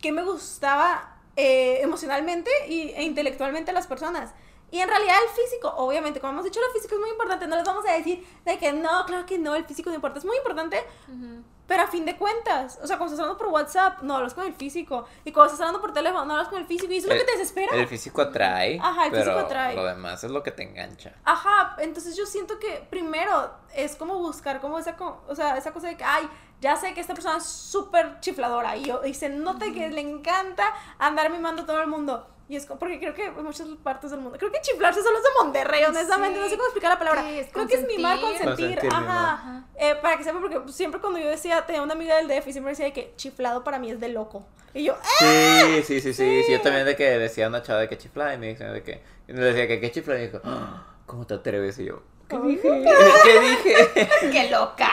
[0.00, 4.32] qué me gustaba eh, emocionalmente y, e intelectualmente a las personas.
[4.72, 7.46] Y en realidad el físico, obviamente, como hemos dicho, el físico es muy importante.
[7.46, 10.18] No les vamos a decir de que no, claro que no, el físico no importa.
[10.18, 11.42] Es muy importante, Ujú.
[11.66, 14.46] pero a fin de cuentas, o sea, cuando estás hablando por WhatsApp, no hablas con
[14.46, 15.04] el físico.
[15.26, 16.90] Y cuando estás hablando por teléfono, no hablas con el físico.
[16.90, 17.76] Y eso es lo que te desespera.
[17.76, 19.76] El físico atrae, Ajá, el pero físico atrae.
[19.76, 21.14] lo demás es lo que te engancha.
[21.22, 24.96] Ajá, entonces yo siento que primero es como buscar como esa,
[25.28, 26.26] o sea, esa cosa de que, ay,
[26.62, 30.00] ya sé que esta persona es súper chifladora y, yo, y se nota que le
[30.00, 30.64] encanta
[30.98, 32.26] andar mimando a todo el mundo.
[32.52, 35.16] Y es como, porque creo que en muchas partes del mundo, creo que chiflarse solo
[35.16, 36.42] es de Monterrey, honestamente, Sí.
[36.44, 37.22] no sé cómo explicar la palabra.
[37.22, 38.78] Sí, es creo que es mimar, consentir.
[38.78, 39.64] consentir, ajá.
[39.76, 42.52] Eh, para que sepa, porque siempre cuando yo decía, tenía una amiga del DF y
[42.52, 44.44] siempre decía de que chiflado para mí es de loco.
[44.74, 46.52] Y yo, Sí, sí, sí, sí, sí.
[46.52, 49.02] Yo también de que decía una chava de que chifla y me dice de que.
[49.28, 51.78] Y me decía que qué chifla y dijo, "Ah, ¿cómo te atreves?
[51.78, 52.68] Y yo, ¿qué dije?
[53.24, 54.08] ¿Qué dije?
[54.30, 54.90] ¡Qué loca!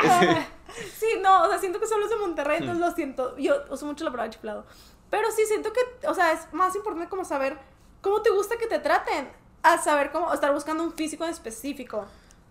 [0.98, 3.36] Sí, no, o sea, siento que solo es de Monterrey, entonces lo siento.
[3.38, 4.66] Yo uso mucho la palabra chiflado.
[5.10, 7.58] Pero sí, siento que, o sea, es más importante como saber
[8.02, 9.30] cómo te gusta que te traten,
[9.64, 12.06] a saber cómo estar buscando un físico en específico.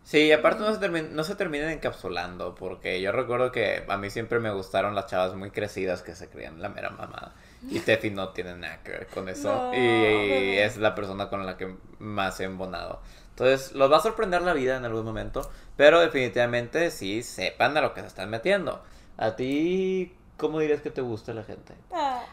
[0.04, 3.96] Sí, y aparte no se, termin- no se terminan encapsulando, porque yo recuerdo que a
[3.98, 7.34] mí siempre me gustaron las chavas muy crecidas que se creían la mera mamada.
[7.68, 9.52] Y Tefi no tiene nada que ver con eso.
[9.52, 10.64] No, y bebé.
[10.64, 13.02] es la persona con la que más he embonado.
[13.30, 17.82] Entonces, los va a sorprender la vida en algún momento, pero definitivamente sí sepan a
[17.82, 18.82] lo que se están metiendo.
[19.18, 21.74] A ti, ¿cómo dirías que te gusta la gente?
[21.92, 22.24] Ah,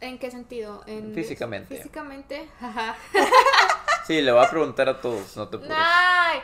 [0.00, 0.82] ¿En qué sentido?
[0.86, 1.76] En Físicamente.
[1.76, 2.50] Físicamente.
[2.60, 2.96] Ajá.
[4.06, 5.58] Sí, le voy a preguntar a todos, no te.
[5.74, 6.40] Ay,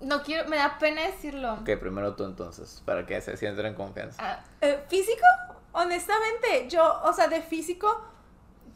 [0.00, 1.54] no quiero, me da pena decirlo.
[1.54, 4.16] Ok, primero tú entonces, para que se sientan en confianza.
[4.24, 5.26] Ah, eh, ¿Físico?
[5.72, 8.02] Honestamente, yo, o sea, de físico,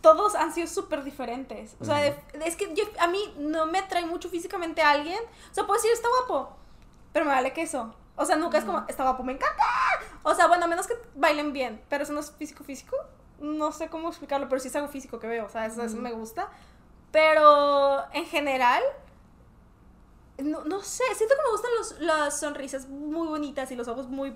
[0.00, 1.76] todos han sido súper diferentes.
[1.80, 5.18] O sea, de- es que yo, a mí no me atrae mucho físicamente a alguien.
[5.50, 6.54] O sea, puedo decir, está guapo,
[7.12, 7.94] pero me vale queso.
[8.16, 9.62] O sea, nunca es como, está guapo, me encanta.
[10.22, 12.96] O sea, bueno, a menos que bailen bien, pero eso no es físico físico.
[13.40, 15.47] No sé cómo explicarlo, pero sí es algo físico que veo.
[15.47, 16.49] O sea, eso, eso me gusta.
[17.11, 18.83] Pero en general,
[20.38, 24.09] no, no sé, siento que me gustan los, las sonrisas muy bonitas y los ojos
[24.09, 24.35] muy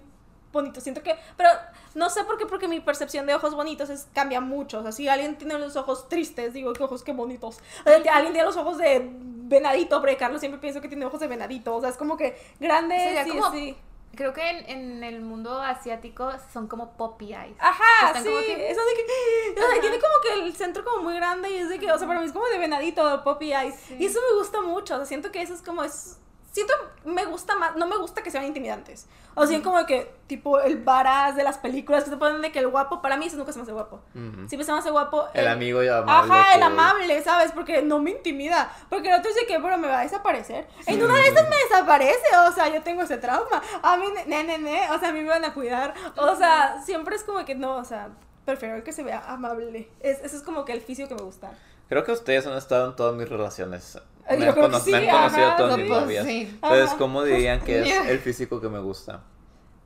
[0.53, 0.83] bonitos.
[0.83, 1.49] Siento que, pero
[1.95, 4.81] no sé por qué, porque mi percepción de ojos bonitos es, cambia mucho.
[4.81, 7.59] O sea, si alguien tiene los ojos tristes, digo, qué ojos qué bonitos.
[7.81, 11.05] O sea, si alguien tiene los ojos de venadito, porque Carlos siempre pienso que tiene
[11.07, 11.75] ojos de venadito.
[11.75, 13.77] O sea, es como que grande, Sería sí, como- sí.
[14.15, 17.57] Creo que en, en el mundo asiático son como poppy eyes.
[17.59, 19.81] Ajá, sí, que- eso de que, o sea, Ajá.
[19.81, 22.21] tiene como que el centro como muy grande y es de que, o sea, para
[22.21, 23.97] mí es como de venadito, poppy eyes, Sí.
[23.99, 26.19] y eso me gusta mucho, o sea, siento que eso es como, es,
[26.51, 26.73] siento,
[27.05, 30.59] me gusta más, no me gusta que sean intimidantes, o sea, como de que, tipo,
[30.61, 33.37] el varas de las películas que se ponen de que el guapo, para mí eso
[33.37, 34.49] nunca se me hace guapo, Ujú.
[34.49, 36.35] siempre se me hace guapo El amigo y amable.
[36.35, 37.53] Ajá, el amable, ¿sabes?
[37.53, 38.73] Porque no me intimida.
[38.89, 40.67] Porque el otro dice que, bueno, me va a desaparecer.
[40.87, 42.37] En una de estas me desaparece.
[42.49, 43.63] O sea, yo tengo ese trauma.
[43.83, 45.95] A mí, ne, ne, ne, o sea, a mí me van a cuidar.
[46.17, 48.09] O sea, siempre es como que no, o sea,
[48.45, 49.89] prefiero que se vea amable.
[50.01, 51.51] Es, eso es como que el físico que me gusta.
[51.89, 53.99] Creo que ustedes han estado en todas mis relaciones.
[54.29, 55.81] Me yo han, creo que cono- sí, me han conocido ajá, todas sí.
[55.81, 56.27] mis Pues, novias.
[56.27, 56.41] sí.
[56.63, 56.91] Entonces.
[56.99, 59.23] ¿cómo dirían que es el físico que me gusta?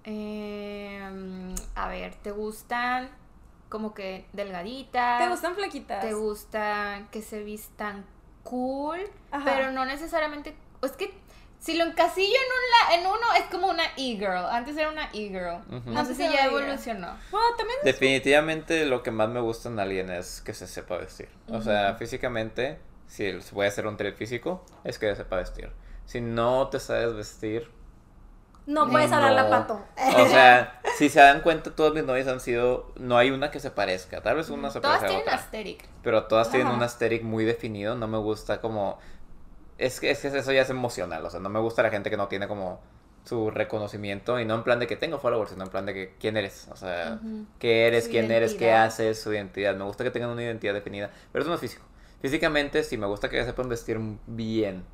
[0.05, 1.01] Eh,
[1.75, 3.09] a ver, ¿te gustan
[3.69, 5.21] como que delgaditas?
[5.23, 6.01] ¿Te gustan flaquitas?
[6.01, 8.05] ¿Te gustan que se vistan
[8.43, 8.99] cool?
[9.31, 9.45] Ajá.
[9.45, 10.57] Pero no necesariamente.
[10.83, 11.15] Es que
[11.65, 14.47] si lo encasillo en, un la- en uno, es como una e-girl.
[14.51, 15.61] Antes era una e-girl.
[15.87, 17.17] No sé si ya evolucionó.
[17.31, 17.79] Bueno, también.
[17.85, 21.29] Definitivamente lo que más me gusta en alguien es que se sepa vestir.
[21.49, 25.71] O sea, físicamente, si se puede hacer un trip físico, es que se sepa vestir.
[26.05, 27.71] Si no te sabes vestir,
[28.67, 29.81] No puedes hablar la pato.
[30.17, 33.61] o sea, si se dan cuenta, todas mis novias han sido, no hay una que
[33.61, 35.37] se parezca, tal vez una se Todas parece a tienen otra.
[35.39, 35.89] aesthetic.
[36.03, 38.99] pero todas tienen un aesthetic muy definido, no me gusta como...
[39.85, 42.11] Es que, es que eso ya es emocional, o sea, no me gusta la gente
[42.11, 42.81] que no tiene como
[43.25, 46.15] su reconocimiento y no en plan de que tengo followers, sino en plan de que
[46.19, 47.21] quién eres, o sea,
[47.59, 49.75] qué eres, Su quién eres, qué haces, su identidad.
[49.77, 51.83] Me gusta que tengan una identidad definida, pero eso no es físico.
[52.21, 54.85] Físicamente sí me gusta que sepan vestir bien.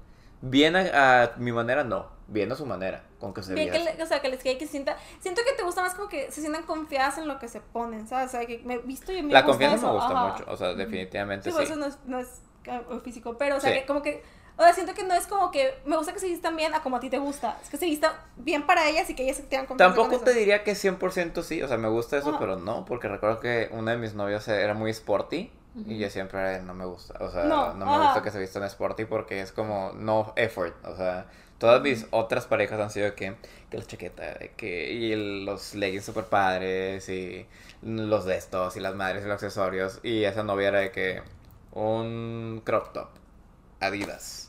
[0.40, 2.06] Bien a, a mi manera, no.
[2.28, 4.56] Bien a su manera, con que se Bien que, le- o sea, que les quede
[4.58, 4.96] que se sienta.
[5.20, 8.06] Siento que te gusta más como que se sientan confiadas en lo que se ponen,
[8.06, 8.28] ¿sabes?
[8.28, 10.32] O sea, que me he visto y me La gusta confianza eso, me gusta ajá.
[10.32, 11.56] mucho, o sea, definitivamente Sí, sí.
[11.56, 13.80] pues eso no es, no es ca- físico, pero, o sea, Sí.
[13.80, 14.22] que como que.
[14.58, 15.74] O sea, siento que no es como que.
[15.86, 17.58] Me gusta que se vistan bien a como a ti te gusta.
[17.62, 19.94] Es que se vistan bien para ellas y que ellas se tengan confianza.
[19.94, 20.40] Tampoco con te eso.
[20.40, 22.38] diría que 100% sí, o sea, me gusta eso, Ajá.
[22.38, 25.50] pero no, porque recuerdo que una de mis novios era muy sporty
[25.86, 28.02] y yo siempre no me gusta, o sea, No, no, me ajá.
[28.04, 31.26] gusta que se vistan sporty porque es como no effort, o sea,
[31.58, 33.36] todas mis otras parejas han sido que,
[33.70, 37.46] que la chaqueta, que, y el- los leggings super padres y
[37.82, 41.22] los de estos y las madres y los accesorios y esa novia era de que
[41.72, 43.08] un crop top,
[43.80, 44.47] Adidas.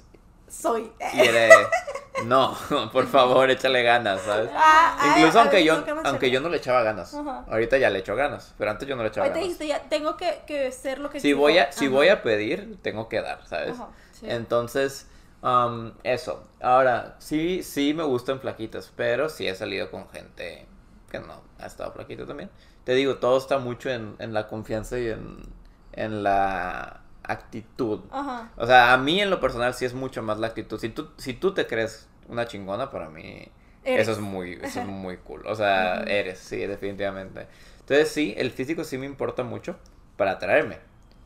[0.50, 0.92] Soy.
[1.14, 2.58] Y no,
[2.92, 4.50] por favor, échale ganas, ¿sabes?
[4.54, 7.14] Ah, ah, Incluso aunque yo, ¿por qué no aunque yo no le echaba ganas.
[7.14, 7.46] Ajá.
[7.50, 9.58] Ahorita ya le echo ganas, pero antes yo no le echaba Ahorita ganas.
[9.60, 11.94] dijiste ya, tengo que, que ser lo que Si voy a, si Ajá.
[11.94, 13.72] voy a pedir, tengo que dar, ¿sabes?
[13.80, 13.90] Ajá.
[14.12, 14.26] Sí.
[14.30, 15.08] Entonces,
[15.42, 16.44] um, eso.
[16.62, 20.68] Ahora, sí, sí me gustan flaquitas, pero sí he salido con gente
[21.10, 22.50] que no ha estado flaquita también.
[22.84, 25.42] Te digo, todo está mucho en, en la confianza y en,
[25.94, 28.02] en la actitud.
[28.12, 28.52] Ajá.
[28.58, 30.80] O sea, a mí en lo personal sí es mucho más la actitud.
[30.80, 33.48] Si tú, si tú te crees una chingona, para mí
[33.84, 34.02] Eres.
[34.08, 35.46] eso es muy, eso es muy cool.
[35.48, 37.48] O sea, eres, sí, definitivamente.
[37.80, 39.78] Entonces sí, el físico sí me importa mucho
[40.18, 40.78] para atraerme.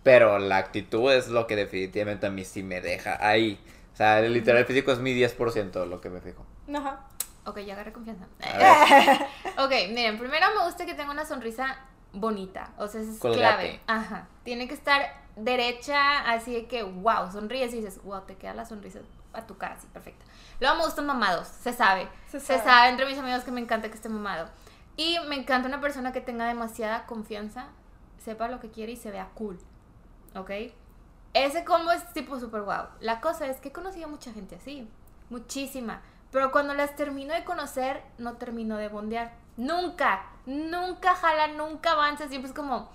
[0.04, 3.60] Pero la actitud es lo que definitivamente a mí sí me deja ahí.
[3.94, 6.46] O sea, el literal físico es mi 10% de lo que me fijo.
[6.74, 7.08] Ajá.
[7.46, 8.26] Ok, ya agarré confianza.
[9.58, 11.78] Ok, miren, primero me gusta que tenga una sonrisa
[12.12, 12.72] bonita.
[12.78, 13.40] O sea, eso es Colgate.
[13.42, 13.80] clave.
[13.88, 14.28] Ajá.
[14.44, 18.66] Tiene que estar derecha, así de que, wow, sonríes y dices, wow, te queda la
[18.66, 19.00] sonrisa
[19.34, 20.26] a tu cara, así, perfecto.
[20.60, 22.08] Luego me gustan mamados, se sabe.
[22.28, 22.64] Se Se sabe.
[22.64, 22.90] sabe.
[22.90, 24.50] entre mis amigos que me encanta que esté mamado.
[24.96, 27.68] Y me encanta una persona que tenga demasiada confianza,
[28.20, 29.60] sepa lo que quiere y se vea cool.
[30.36, 30.52] ¿Ok?
[31.34, 32.86] Ese combo es tipo super wow.
[33.00, 34.88] La cosa es que he conocido mucha gente así.
[35.32, 36.02] Muchísima.
[36.32, 39.34] Pero cuando las termino de conocer, no termino de bondear.
[39.58, 40.26] Nunca.
[40.46, 42.28] Nunca jala, nunca avanza.
[42.28, 42.92] Siempre es como.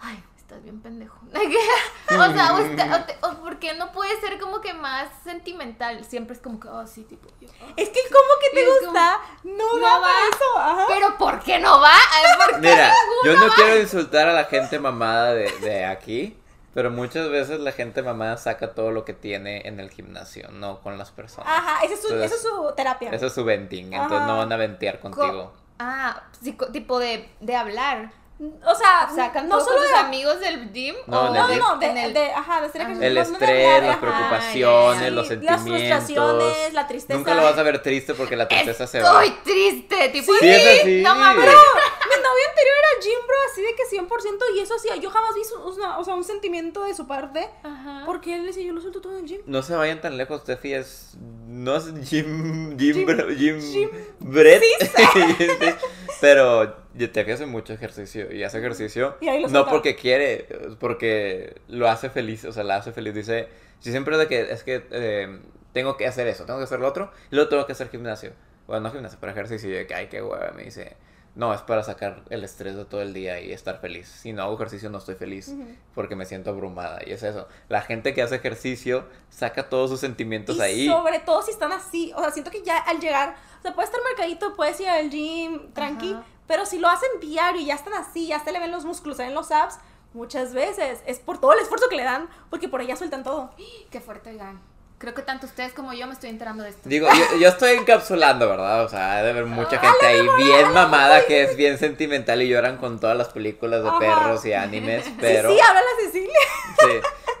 [0.00, 1.18] Ay, estás bien pendejo.
[1.32, 6.04] o sea, o, está- o te- o porque no puede ser como que más sentimental.
[6.04, 7.28] Siempre es como que, oh, sí, tipo.
[7.40, 7.72] yo, oh.
[7.76, 10.10] Es que como que te como- gusta, no, va.
[10.30, 10.58] eso.
[10.58, 10.84] Ajá.
[10.88, 11.90] Pero ¿por qué no va?
[12.12, 12.92] Ay, ¿por qué Mira,
[13.24, 13.54] yo no va?
[13.54, 16.38] quiero insultar a la gente mamada de, de aquí,
[16.74, 20.80] pero muchas veces la gente mamada saca todo lo que tiene en el gimnasio, no
[20.80, 21.48] con las personas.
[21.50, 23.10] Ajá, esa es su, Entonces, esa es su terapia.
[23.12, 25.52] Eso es su venting, entonces no van a ventear Co- contigo.
[25.78, 28.12] Ah, sí, tipo de, de hablar.
[28.40, 30.96] O sea, Sacan no todo solo de amigos del gym.
[31.06, 31.58] No, o No, no, gym.
[31.60, 32.84] no, de, en el- de- ajá, de hacer Ah.
[32.84, 33.06] ejercicio.
[33.08, 34.00] El no- no de estrés, las ajá.
[34.00, 35.10] preocupaciones, sí.
[35.10, 35.64] los Las sentimientos.
[35.68, 37.16] frustraciones, la tristeza.
[37.18, 39.24] Nunca lo vas a ver triste porque la tristeza se va.
[39.24, 41.02] Estoy triste, tipo, Sí, es así.
[41.02, 41.44] no mames.
[41.46, 44.96] Mi novio anterior era gym, bro, así de que 100% y eso hacía.
[44.96, 47.48] Yo jamás vi su- una- o sea, un sentimiento de su parte.
[47.62, 48.02] Ajá.
[48.04, 49.40] Porque él decía, yo lo suelto todo en el gym.
[49.46, 51.14] No se vayan tan lejos, Steffi es.
[51.46, 52.76] No es Jim.
[52.78, 52.94] Jim.
[52.94, 53.60] Jim- Bro- Jim.
[53.60, 54.62] Jim- Brett.
[56.20, 58.32] Pero Steffi hace mucho ejercicio.
[58.32, 59.16] Y hace ejercicio.
[59.20, 60.46] Y ahí lo no porque quiere,
[60.80, 62.44] porque lo hace feliz.
[62.44, 63.14] O sea, la hace feliz.
[63.14, 63.48] Dice.
[63.80, 65.40] Si siempre es de que es que eh,
[65.72, 67.10] tengo que hacer eso, tengo que hacer lo otro.
[67.30, 68.32] Y luego tengo que hacer gimnasio.
[68.66, 69.68] Bueno, no gimnasio, pero ejercicio.
[69.68, 70.52] Y de que, ay, qué hueva.
[70.52, 70.96] Me dice.
[71.34, 74.08] No, es para sacar el estrés de todo el día y estar feliz.
[74.08, 75.52] Si no hago ejercicio, no estoy feliz
[75.94, 77.00] porque me siento abrumada.
[77.04, 77.48] Y es eso.
[77.68, 80.86] La gente que hace ejercicio saca todos sus sentimientos Y ahí.
[80.86, 82.12] sobre todo si están así.
[82.14, 85.10] O sea, siento que ya al llegar, o sea, puede estar marcadito, puedes ir al
[85.10, 86.16] gym, tranqui.
[86.46, 89.16] Pero si lo hacen diario y ya están así, ya se le ven los músculos,
[89.16, 89.78] se ven los abs,
[90.12, 93.50] muchas veces es por todo el esfuerzo que le dan, porque por allá sueltan todo.
[93.90, 94.60] Qué fuerte, oigan.
[95.04, 96.88] Creo que tanto ustedes como yo me estoy enterando de esto.
[96.88, 98.84] Digo, yo, yo estoy encapsulando, ¿verdad?
[98.84, 102.78] O sea, debe haber mucha gente ahí bien mamada que es bien sentimental y lloran
[102.78, 103.98] con todas las películas de Ajá.
[103.98, 106.38] perros y animes, pero Sí, sí, habla la Cecilia.
[106.78, 106.86] sí,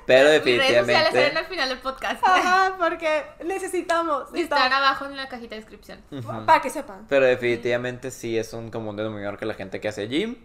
[0.04, 2.22] pero Mis redes sociales definitivamente al final del podcast.
[2.22, 4.24] Ajá, porque necesitamos.
[4.34, 6.02] Y Están abajo en la cajita de descripción.
[6.44, 7.06] Para que sepan.
[7.08, 10.36] Pero definitivamente sí es un común denominador que la gente que hace gym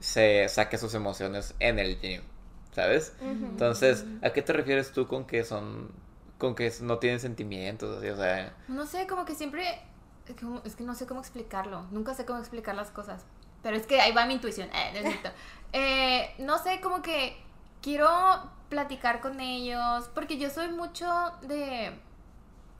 [0.00, 2.22] se saque sus emociones en el gym,
[2.74, 3.12] ¿sabes?
[3.20, 5.90] Entonces, ¿a qué te refieres tú con que son
[6.42, 9.80] con que no tienen sentimientos, así, o sea, No sé, como que siempre.
[10.26, 11.82] Es que, no sé cómo explicarlo.
[11.92, 13.24] Nunca sé cómo explicar las cosas.
[13.62, 14.68] Pero es que ahí va mi intuición.
[14.74, 15.20] Eh.
[15.74, 17.34] Eh, no sé, como que
[17.80, 18.06] quiero
[18.68, 20.10] platicar con ellos.
[20.14, 21.06] Porque yo soy mucho
[21.42, 21.98] de.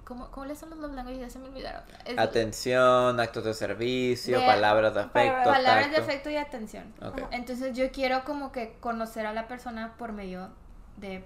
[0.05, 1.21] ¿Cómo, cómo les son los languages?
[1.21, 1.85] Ya se me olvidaron.
[2.05, 6.93] Es- atención, actos de servicio, De- palabras de afecto, palabras de afecto y atención.
[7.31, 10.51] Entonces yo quiero como que conocer a la persona por medio
[10.99, 11.25] de,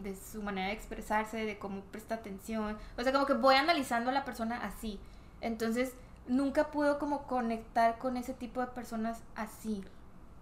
[0.00, 2.76] de su manera de expresarse, de cómo presta atención.
[2.98, 4.98] O sea, como que voy analizando a la persona así.
[5.40, 5.92] Entonces,
[6.26, 9.84] nunca puedo como conectar con ese tipo de personas así.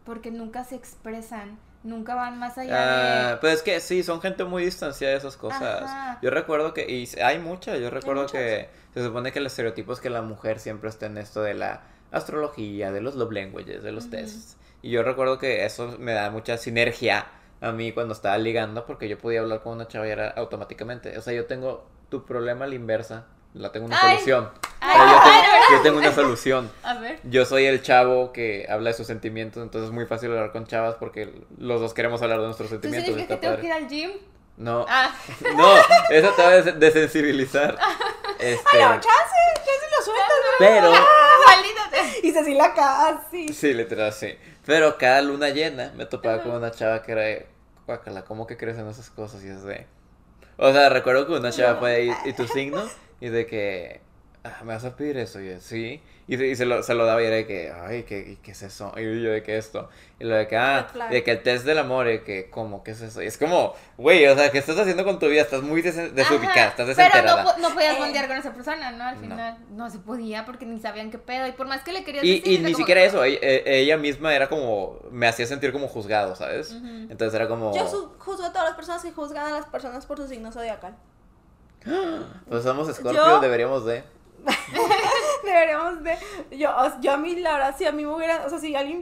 [0.05, 4.44] Porque nunca se expresan, nunca van más allá Ah, pues es que sí, son gente
[4.44, 5.83] muy distanciada de esas cosas.
[5.83, 6.18] Ajá.
[6.23, 10.01] Yo recuerdo que, y hay muchas, yo recuerdo que se supone que el estereotipo es
[10.01, 13.92] que la mujer siempre está en esto de la astrología, de los love languages, de
[13.92, 14.12] los Ujú.
[14.12, 14.57] tests.
[14.81, 17.27] Y yo recuerdo que eso me da mucha sinergia
[17.61, 21.16] a mí cuando estaba ligando, porque yo podía hablar con una chava y era automáticamente.
[21.18, 24.12] O sea, yo tengo tu problema a la inversa, la tengo una Ay.
[24.14, 24.51] solución.
[24.81, 26.71] Ay, O sea, yo, tengo, yo tengo una solución.
[26.83, 27.18] A ver.
[27.25, 30.66] Yo soy el chavo que habla de sus sentimientos, entonces es muy fácil hablar con
[30.66, 33.16] chavas porque los dos queremos hablar de nuestros ¿Tú sentimientos.
[33.16, 34.11] está que tengo que ir al gym?
[34.57, 35.14] No, Ah,
[35.57, 35.77] no,
[36.11, 37.77] eso te va a des- desensibilizar.
[38.38, 40.81] Este, Ay, no, chance, chance lo sueltas, ¿verdad?
[40.81, 42.21] pero, sea.
[42.23, 43.49] Y Cecilia casi.
[43.53, 44.37] sí, literal, sí.
[44.69, 47.47] Pero cada luna llena me topaba con una chava que era de,
[47.87, 49.43] guácala, ¿cómo que crees en esas cosas?
[49.43, 49.87] Y es de,
[50.59, 52.83] o sea, recuerdo que una chava fue ahí, ¿y tu signo?
[53.21, 54.03] Y de que,
[54.45, 55.41] "Ah, ¿me vas a pedir eso?
[55.41, 56.03] Y yo, sí.
[56.31, 58.37] Y, se- y se, lo, se lo daba y era de que, ay, ¿qué, y
[58.37, 58.93] ¿qué es eso?
[58.99, 59.88] Y yo de que esto.
[60.21, 62.85] Y lo de que, ah, de que el test del amor, y que, ¿cómo?
[62.85, 63.23] ¿Qué es eso?
[63.23, 65.41] Y es como, güey, o sea, ¿qué estás haciendo con tu vida?
[65.41, 67.43] Estás muy des- desubicada, Ajá, estás Pero desenterada.
[67.45, 67.99] no, po- no podías Eh.
[67.99, 69.05] bondear con esa persona, ¿no?
[69.05, 69.21] Al No.
[69.23, 69.88] final no.
[69.88, 71.47] se podía porque ni sabían qué pedo.
[71.47, 73.38] Y por más que le querías Y, decir, y era ni como- siquiera eso, ella,
[73.41, 76.73] eh, ella misma era como, me hacía sentir como juzgado, ¿sabes?
[77.09, 77.87] Entonces era como, Yo
[78.19, 80.95] juzgo a todas las personas que juzgan a las personas por su signo zodiacal.
[82.51, 84.03] pues somos Scorpio, Yo- deberíamos de...
[85.44, 86.16] Deberíamos de.
[86.57, 86.70] Yo,
[87.01, 88.44] yo a mí, la verdad, si a mí me hubiera.
[88.46, 89.01] O sea, si alguien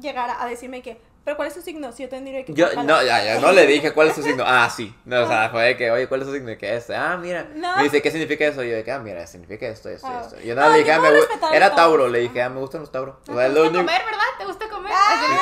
[0.00, 1.00] llegara- a decirme que.
[1.24, 1.92] ¿Pero cuál es tu signo?
[1.92, 2.52] Si yo tendría que.
[2.52, 4.42] Yo, no, ya, ya, no le dije cuál es su signo.
[4.44, 4.92] Ah, sí.
[5.04, 6.50] No, o sea, fue de que, oye, ¿cuál es su signo?
[6.50, 6.96] Y que este.
[6.96, 7.46] Ah, mira.
[7.54, 7.76] No.
[7.76, 8.64] Me dice, ¿qué significa eso?
[8.64, 10.22] Y yo que, ah, mira, significa esto, esto, Ah.
[10.24, 10.40] esto.
[10.42, 11.74] Y yo nada, No, le dije, ah, me gu- respetar Era.
[11.76, 12.08] Tauro.
[12.08, 13.14] Le dije, ah, me gustan los Tauros.
[13.28, 14.20] O sea, ¿Te gusta comer, verdad?
[14.38, 14.92] ¿Te gusta comer?
[14.92, 15.38] Ah.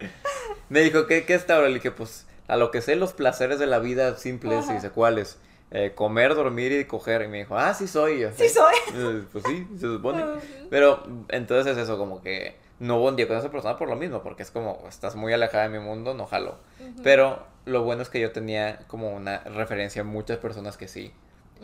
[0.70, 1.68] Me dijo, ¿qué, ¿qué es Tauro?
[1.68, 4.64] Le dije, pues, a lo que sé, los placeres de la vida simples.
[4.70, 5.38] Y dice, ¿cuáles?
[5.74, 7.22] Eh, comer, dormir y coger.
[7.22, 8.20] Y me dijo, ah, sí soy.
[8.20, 8.74] Yo, Sí soy.
[8.94, 10.24] Eh, Pues sí, se supone.
[10.70, 14.42] Pero entonces es eso, como que no bondeo con esa persona por lo mismo, porque
[14.42, 16.56] es como, estás muy alejada de mi mundo, no jalo.
[17.02, 21.12] Pero lo bueno es que yo tenía como una referencia a muchas personas que sí.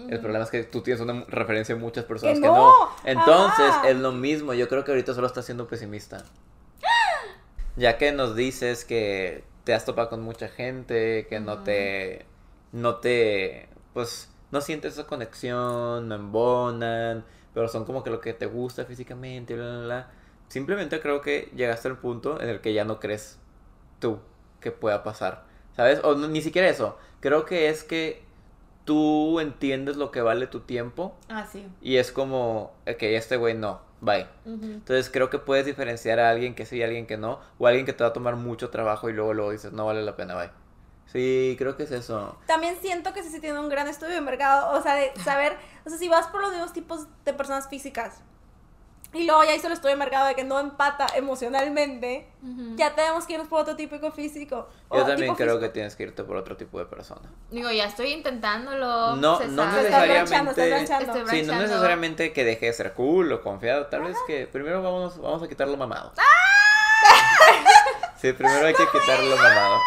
[0.09, 2.55] El problema es que tú tienes una referencia a muchas personas que, Que no.
[2.55, 2.91] no.
[3.05, 4.55] Entonces es lo mismo.
[4.55, 6.25] Yo creo que ahorita solo estás siendo pesimista.
[7.77, 12.27] Ya que nos dices que te has topado con mucha gente, que no te.
[12.73, 13.69] No te.
[13.99, 18.85] Pues no sientes esa conexión, no embonan, pero son como que lo que te gusta
[18.85, 20.11] físicamente, bla, bla, bla.
[20.47, 23.41] Simplemente creo que llegaste al punto en el que ya no crees
[23.99, 24.21] tú
[24.61, 25.99] que pueda pasar, ¿sabes?
[26.05, 26.97] O no- ni siquiera eso.
[27.19, 28.23] Creo que es que
[28.85, 31.67] tú entiendes lo que vale tu tiempo Ah, sí.
[31.83, 34.29] y es como, ok, este güey no, bye.
[34.45, 34.65] Ujú.
[34.65, 37.67] Entonces creo que puedes diferenciar a alguien que sí y a alguien que no, o
[37.67, 40.05] a alguien que te va a tomar mucho trabajo y luego luego dices, no vale
[40.05, 40.51] la pena, bye.
[41.13, 42.37] Sí, creo que es eso.
[42.47, 45.57] También siento que sí se tiene un gran estudio de mercado, o sea, de saber,
[45.87, 48.21] o sea, si vas por los mismos tipos de personas físicas
[49.15, 52.77] y luego ya hizo el estudio de mercado de que no empata emocionalmente, Ujú.
[52.77, 54.69] ya tenemos que irnos por otro tipo físico.
[54.93, 55.73] Yo también creo que físico.
[55.73, 57.23] tienes que irte por otro tipo de persona.
[57.51, 59.17] Digo, ya estoy intentándolo.
[59.17, 59.87] No, se no sabe.
[59.87, 61.19] Estás necesariamente- branchando, estás branchando.
[61.25, 64.83] Estoy Sí, no necesariamente que deje de ser cool o confiado, tal vez que primero
[64.83, 66.13] vamos, vamos a quitarlo mamado.
[68.21, 69.79] Sí, primero hay que quitarlo mamado.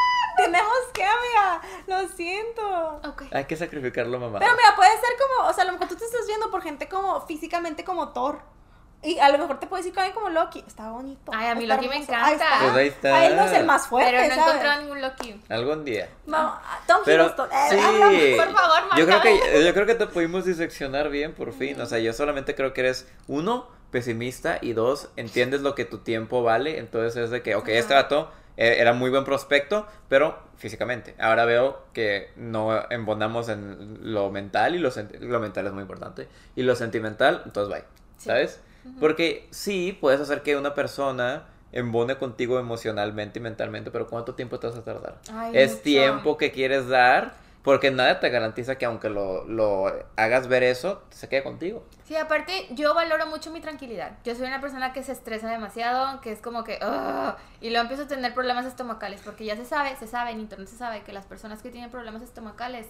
[0.43, 3.01] Tenemos que, amiga, lo siento.
[3.07, 3.23] Ok.
[3.31, 4.39] Hay que sacrificarlo mamado.
[4.39, 6.61] Pero mira, puede ser como, o sea, a lo mejor tú te estás viendo por
[6.61, 8.39] gente como físicamente como Thor.
[9.03, 10.63] Y a lo mejor te puedes decir que alguien como Loki.
[10.67, 11.31] Está bonito.
[11.33, 12.11] Ay, a mí Loki me hermoso.
[12.11, 12.27] encanta.
[12.27, 12.59] Ahí está.
[12.59, 13.15] Pues ahí está.
[13.15, 14.45] A él no es el más fuerte, Pero no he ¿sabes?
[14.53, 15.41] encontrado ningún Loki.
[15.49, 16.09] Algún día.
[16.27, 17.49] No, Tom Pero Hiddleston.
[17.51, 18.19] Eh, háblame.
[18.19, 21.81] sí, Por favor, yo creo que yo creo que te pudimos diseccionar bien por fin.
[21.81, 25.97] O sea, yo solamente creo que eres uno pesimista y dos entiendes lo que tu
[25.97, 26.77] tiempo vale.
[26.77, 31.15] Entonces es de que, ok, este vato era muy buen prospecto, pero físicamente.
[31.19, 36.27] Ahora veo que no embonamos en lo mental y lo, lo mental es muy importante
[36.55, 37.83] y lo sentimental, entonces bye,
[38.17, 38.29] Sí.
[38.29, 38.59] ¿sabes?
[38.99, 44.59] Porque sí puedes hacer que una persona embone contigo emocionalmente y mentalmente, pero ¿cuánto tiempo
[44.59, 45.17] te vas a tardar?
[45.33, 45.83] Ay, es mucho.
[45.83, 51.03] tiempo que quieres dar, porque nada te garantiza que aunque lo, lo hagas ver eso,
[51.09, 51.83] se quede contigo.
[52.05, 54.17] Sí, aparte, yo valoro mucho mi tranquilidad.
[54.23, 56.79] Yo soy una persona que se estresa demasiado, que es como que.
[56.81, 60.39] "Ugh", y luego empiezo a tener problemas estomacales, porque ya se sabe, se sabe, en
[60.39, 62.87] internet se sabe que las personas que tienen problemas estomacales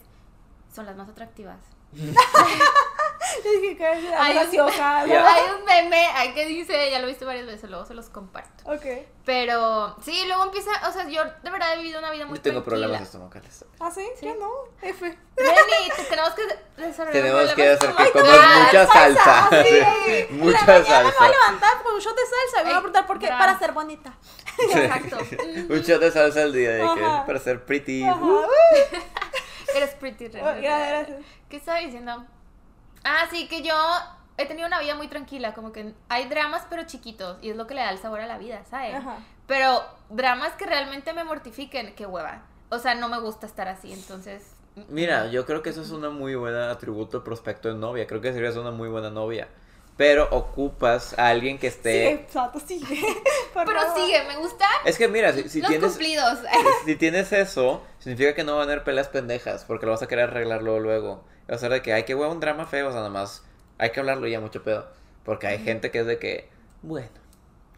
[0.74, 1.58] son las más atractivas.
[3.78, 4.70] Que Hay un-.
[4.82, 8.10] Hay un meme ahí que dice, ya lo he visto varias veces, luego se los
[8.10, 8.64] comparto.
[8.72, 8.86] Ok.
[9.26, 12.42] Pero sí, luego empieza, o sea, yo de verdad he vivido una vida muy Yo
[12.42, 12.88] tengo tranquila.
[12.88, 13.66] problemas estomacales.
[13.80, 14.08] ¿Ah, sí?
[14.20, 14.26] Sí.
[14.26, 14.50] Yo no.
[14.82, 15.06] F.
[15.38, 16.42] Jenny, te- tenemos que
[16.82, 19.50] desarrollar Tenemos que hacer que comas mucha salsa.
[19.52, 19.70] Sí.
[19.70, 21.30] Sí, En Mucha la mañana me voy a salsa.
[21.30, 22.62] levantar con un shot de salsa.
[22.62, 23.28] y Me voy a preguntar por qué.
[23.28, 23.38] bra.
[23.38, 24.14] Para ser bonita.
[24.58, 25.18] Exacto.
[25.70, 28.04] Un shot de salsa al día de que para ser pretty.
[28.04, 28.42] Uh.
[29.76, 30.62] Eres pretty Oh, Ren.
[30.62, 31.20] gracias.
[31.50, 32.26] ¿Qué estaba diciendo?
[33.04, 33.74] Ah, sí, que yo
[34.38, 37.68] he tenido una vida muy tranquila, como que hay dramas pero chiquitos y es lo
[37.68, 38.96] que le da el sabor a la vida, ¿sabes?
[38.96, 39.18] Ajá.
[39.48, 42.44] Pero dramas que realmente me mortifiquen, qué hueva.
[42.70, 44.56] O sea, no me gusta estar así, entonces...
[44.88, 48.08] Mira, yo creo que eso es una muy buena atributo prospecto de novia.
[48.08, 49.50] Creo que serías una muy buena novia.
[49.98, 52.12] Pero ocupas a alguien que esté.
[52.12, 53.02] Sigue, Sato, sigue.
[53.54, 54.00] Por Pero favor.
[54.00, 55.90] sigue, me gusta Es que mira, si, si los tienes.
[55.90, 56.40] cumplidos.
[56.86, 60.08] Si tienes eso, significa que no van a haber peleas pendejas, porque lo vas a
[60.08, 61.24] querer arreglar luego, luego.
[61.50, 63.44] Va a ser de que, ay, qué huevo, un drama feo, o sea, nada más,
[63.78, 64.88] hay que hablarlo y ya, mucho pedo.
[65.24, 66.50] Porque hay gente que es de que,
[66.82, 67.10] bueno,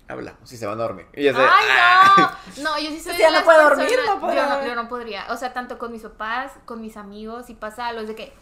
[0.08, 1.08] hablamos y se van a dormir.
[1.14, 2.38] Y es de, Ay, "Ah".
[2.58, 2.64] no.
[2.64, 4.76] No, yo sí soy de ya no las puede dormir, no puede yo, no, yo
[4.76, 5.26] no podría.
[5.32, 8.02] O sea, tanto con mis papás, con mis amigos, y pasa algo.
[8.02, 8.34] Es de que.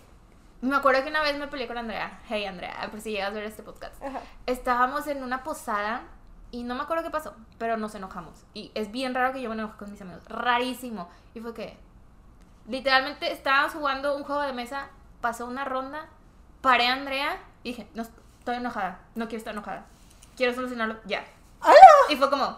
[0.61, 2.19] Me acuerdo que una vez me peleé con Andrea.
[2.29, 3.99] Hey, Andrea, por si llegas a ver este podcast.
[4.03, 4.19] Ajá.
[4.45, 6.03] Estábamos en una posada
[6.51, 8.45] y no me acuerdo qué pasó, pero nos enojamos.
[8.53, 10.23] Y es bien raro que yo me enoje con mis amigos.
[10.27, 11.09] Rarísimo.
[11.33, 11.77] Y fue que.
[12.67, 14.89] Literalmente estábamos jugando un juego de mesa,
[15.21, 16.07] pasó una ronda,
[16.61, 19.85] paré a Andrea y dije, no, estoy enojada, no quiero estar enojada.
[20.35, 21.23] Quiero solucionarlo ya.
[22.09, 22.57] Y fue como,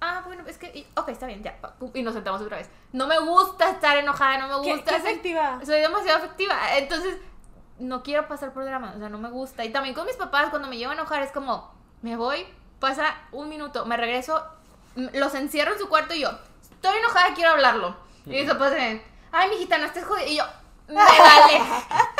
[0.00, 1.56] ah, bueno, es que, y- ok, está bien, ya.
[1.94, 2.70] Y nos sentamos otra vez.
[2.92, 4.90] No me gusta estar enojada, no me ¿Qué, gusta.
[4.92, 5.60] qué ser- efectiva?
[5.64, 6.56] soy demasiado afectiva.
[6.78, 7.18] Entonces,
[7.78, 9.64] no quiero pasar por drama, o sea, no me gusta.
[9.64, 12.46] Y también con mis papás, cuando me llevo a enojar, es como, me voy,
[12.80, 14.42] pasa un minuto, me regreso,
[14.96, 16.30] los encierro en su cuarto y yo,
[16.70, 17.96] estoy enojada, quiero hablarlo.
[18.26, 20.26] Y mis papás dicen, ay, mijita, no estés jodida.
[20.26, 20.44] Y yo,
[20.92, 21.60] me vale,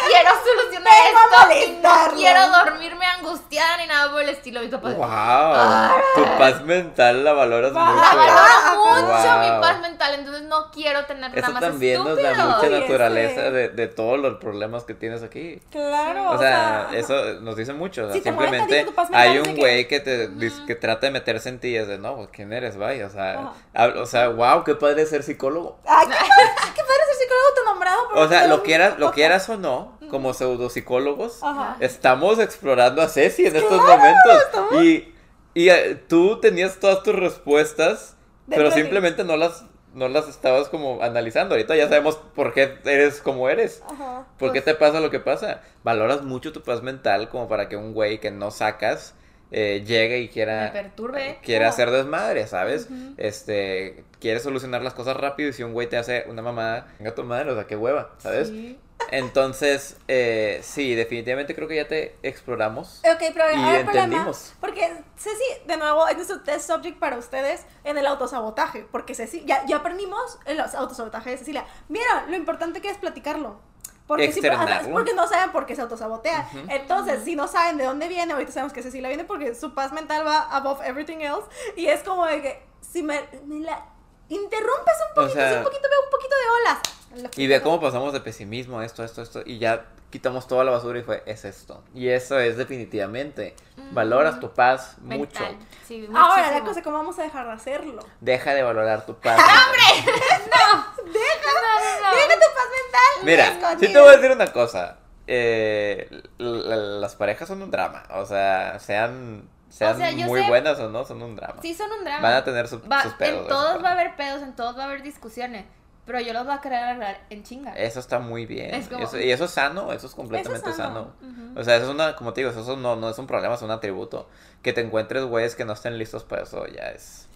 [0.07, 1.11] quiero solucionar esto.
[1.11, 2.17] y no molestarlo.
[2.19, 4.61] quiero dormirme angustiada ni nada por el estilo.
[4.61, 8.17] Mis papás, Wow, tu paz mental la valoras Va- mucho.
[8.17, 9.39] la valoro mucho Wow.
[9.39, 13.47] mi paz mental, entonces no quiero tener Eso dramas también nos da mucha Oye, naturaleza
[13.47, 13.53] sí.
[13.53, 15.61] de, de todos los problemas que tienes aquí.
[15.71, 16.31] Claro.
[16.31, 18.03] O sea, eso nos dice mucho.
[18.03, 20.31] O sea, Si simplemente hay un güey que te
[20.67, 22.77] que trata de meterse en ti y es de no, pues, ¿quién eres?
[22.77, 23.53] Vaya, o sea,
[23.97, 25.79] o sea, wow, qué padre ser psicólogo.
[25.87, 28.09] Ay, qué padre, qué padre ser psicólogo autonombrado.
[28.09, 31.77] por O sea, un- lo quieras, lo quieras o no, como pseudopsicólogos, Ajá.
[31.81, 34.43] estamos explorando a Ceci en estos momentos.
[34.47, 35.15] estamos- Y,
[35.55, 38.17] y eh, tú tenías todas tus respuestas,
[38.49, 38.81] pero de ti.
[38.83, 41.55] simplemente no las, no las estabas como analizando.
[41.55, 43.83] Ahorita ya sabemos por qué eres como eres.
[43.91, 44.27] Ajá.
[44.39, 45.61] ¿Por qué te pasa lo que pasa?
[45.85, 49.15] Valoras mucho tu paz mental como para que un güey que no sacas
[49.53, 50.65] eh, llegue y quiera...
[50.65, 51.39] Me perturbe.
[51.43, 51.75] Quiere Ajá.
[51.75, 52.87] hacer desmadre, ¿sabes?
[52.91, 53.15] Ujú.
[53.19, 57.15] Este, quiere solucionar las cosas rápido y si un güey te hace una mamada, venga
[57.15, 58.49] tu madre, o sea, qué hueva, ¿sabes?
[58.49, 58.79] Sí.
[59.11, 63.03] Entonces, eh, sí, definitivamente creo que ya te exploramos.
[63.05, 64.55] Ok, pero Y ahora el problema, entendimos.
[64.61, 64.89] porque
[65.19, 69.67] Ceci, de nuevo, es nuestro test subject para ustedes en el autosabotaje, porque Ceci, ya,
[69.67, 71.67] ya aprendimos el autosabotaje de Cecilia.
[71.89, 73.61] Mira, lo importante que es platicarlo.
[74.07, 74.93] Porque, si- Externarlo.
[74.93, 76.49] porque no saben por qué se autosabotea.
[76.53, 76.67] Ujú.
[76.69, 79.93] Entonces, si no saben de dónde viene, ahorita sabemos que Cecilia viene porque su paz
[79.93, 81.47] mental va above everything else.
[81.77, 83.87] Y es como de que si me, me la
[84.29, 87.33] interrumpes un O poquito, sea- si un poquito, veo un poquito de olas.
[87.37, 90.71] Y ve cómo pasamos de pesimismo a esto, esto, esto, y ya quitamos toda la
[90.71, 91.83] basura y fue, es esto.
[91.95, 93.55] Y eso es definitivamente.
[93.93, 95.45] Valoras tu paz mucho.
[95.87, 98.05] Sí, Ahora, la cosa, ¿cómo vamos a dejar de hacerlo?
[98.21, 99.39] Deja de valorar tu paz.
[99.67, 100.13] ¡Hombre!
[100.53, 102.17] No, no, no.
[102.17, 103.25] Deja tu paz mental.
[103.25, 104.99] Mira, sí te voy a decir una cosa.
[105.27, 108.03] Eh, las parejas son un drama.
[108.11, 111.61] O sea, sean, sean O sea, yo muy sé- buenas o no, son un drama.
[111.63, 112.21] Sí, son un drama.
[112.23, 113.43] Van a tener su- Va- sus pedos.
[113.43, 115.65] En todos va a haber pedos, en todos va a haber discusiones.
[116.05, 117.75] Pero yo los voy a querer arreglar en chinga.
[117.75, 118.75] Eso está muy bien.
[118.75, 121.15] Es como- Eso- y eso es sano, eso es completamente Eso es sano.
[121.55, 123.63] O sea, eso es una, como te digo, eso no, no es un problema, es
[123.63, 124.29] un atributo.
[124.63, 127.29] Que te encuentres güeyes que no estén listos para eso ya es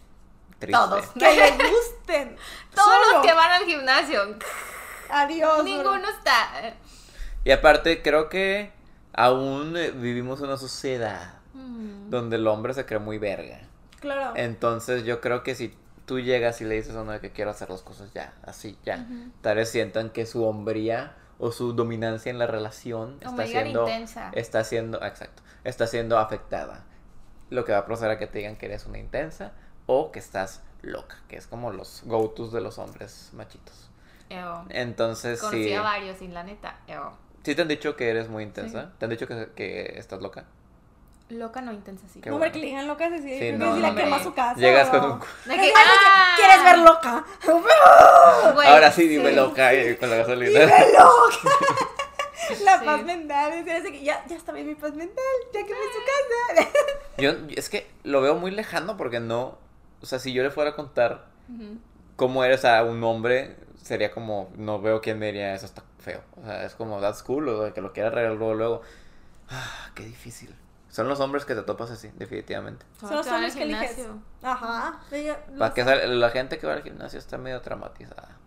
[0.59, 0.77] triste.
[0.77, 1.07] Todos.
[1.19, 2.37] Que les gusten.
[2.75, 3.13] Todos Solo.
[3.19, 4.21] los que van al gimnasio.
[5.11, 5.63] Adiós.
[5.65, 6.75] Ninguno está.
[7.45, 8.73] Y aparte, creo que
[9.13, 11.35] aún eh, vivimos en una sociedad
[12.09, 13.61] donde el hombre se cree muy verga.
[14.01, 14.33] Claro.
[14.37, 15.75] Entonces yo creo que si
[16.07, 18.97] tú llegas y le dices a uno que quiero hacer las cosas ya, así, ya,
[18.97, 19.31] Ujú.
[19.43, 23.83] tal vez sientan que su hombría o su dominancia en la relación O está siendo,
[23.83, 24.31] intensa.
[24.33, 26.85] está siendo, exacto, está siendo afectada.
[27.51, 29.53] Lo que va a proceder a que te digan que eres una intensa
[29.87, 33.91] o que estás loca, que es como los go-tos de los hombres machitos.
[34.31, 34.65] Eo.
[34.71, 36.81] Entonces Conocí sí, a varios, y la neta.
[36.89, 37.13] Eo.
[37.45, 40.45] sí te han dicho que eres muy intensa, te han dicho que, que estás loca.
[41.29, 42.21] Loca no intensa, sí.
[42.21, 42.53] Qué No, hombre, bueno.
[42.53, 43.09] que le digan loca.
[43.09, 44.05] Sí, creo no, que si la hombre.
[44.05, 44.61] quema su casa.
[44.61, 45.19] Llegas con un...
[45.21, 46.35] De que, ¡ah!
[46.37, 47.25] ¿Quieres ver loca?
[48.55, 49.35] Güey, Ahora sí, dime sí.
[49.37, 50.61] loca eh, con la gasolina.
[50.61, 51.51] ¡Dime loca!
[52.65, 52.85] La Sí.
[52.85, 53.53] paz mental.
[53.55, 55.25] Es decir, que ya, ya está bien mi paz mental.
[55.53, 56.71] Ya quemé su casa.
[57.19, 59.59] Yo es que lo veo muy lejano porque no,
[60.01, 61.79] o sea, si yo le fuera a contar Ujú.
[62.15, 66.21] cómo eres a un hombre, sería como, no veo quién me diría, eso está feo.
[66.41, 68.83] O sea, es como, that's cool, o que lo quiera arreglar luego, luego.
[69.51, 70.55] Ah, qué difícil.
[70.97, 72.87] Son los hombres que te topas así, definitivamente.
[72.99, 74.07] Son los hombres que eliges.
[74.43, 74.99] Ajá.
[75.59, 78.39] Para que la gente que va al gimnasio está medio traumatizada.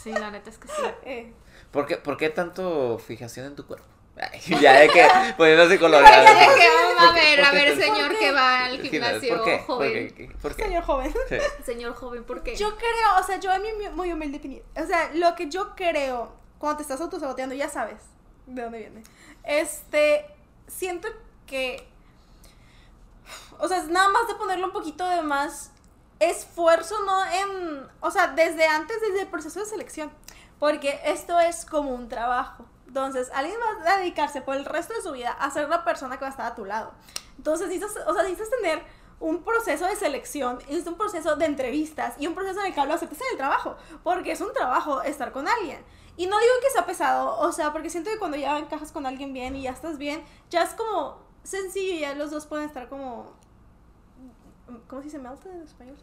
[0.00, 0.82] Sí, la neta es que sí.
[1.02, 1.34] eh,
[1.70, 3.84] ¿Por qué, por qué tanto fijación en tu cuerpo?
[4.16, 6.24] Ay, ya de que poniéndose Ay, colorado.
[6.24, 9.36] ya de que, a ¿Por qué- ver, a ver, señor ¿Por que va al gimnasio
[9.36, 9.58] ¿Por qué?
[9.58, 10.06] joven.
[10.08, 10.36] ¿Por qué?
[10.40, 10.62] ¿Por qué?
[10.64, 11.14] Señor joven.
[11.28, 11.36] Sí.
[11.64, 12.56] Señor joven, ¿por qué?
[12.56, 15.74] Yo creo, o sea, yo en mi muy humilde opinión, o sea, lo que yo
[15.76, 18.00] creo cuando te estás autosaboteando, ya sabes
[18.46, 19.02] de dónde viene.
[19.44, 20.24] Este,
[20.66, 21.08] siento
[21.50, 21.86] que,
[23.58, 25.72] o sea, es nada más de ponerle un poquito de más
[26.20, 27.24] esfuerzo, ¿no?
[27.26, 30.10] En, o sea, desde antes, desde el proceso de selección,
[30.58, 32.64] porque esto es como un trabajo.
[32.86, 36.16] Entonces, alguien va a dedicarse por el resto de su vida a ser la persona
[36.16, 36.92] que va a estar a tu lado.
[37.36, 37.68] Entonces,
[38.06, 38.82] o sea, necesitas tener
[39.18, 42.84] un proceso de selección, es un proceso de entrevistas y un proceso en el que
[42.86, 45.84] lo aceptes en el trabajo, porque es un trabajo estar con alguien.
[46.16, 49.06] Y no digo que sea pesado, o sea, porque siento que cuando ya encajas con
[49.06, 52.66] alguien bien y ya estás bien, ya es como sencillo y ya los dos pueden
[52.66, 53.38] estar como...
[54.86, 55.96] ¿Cómo se dice melted en español?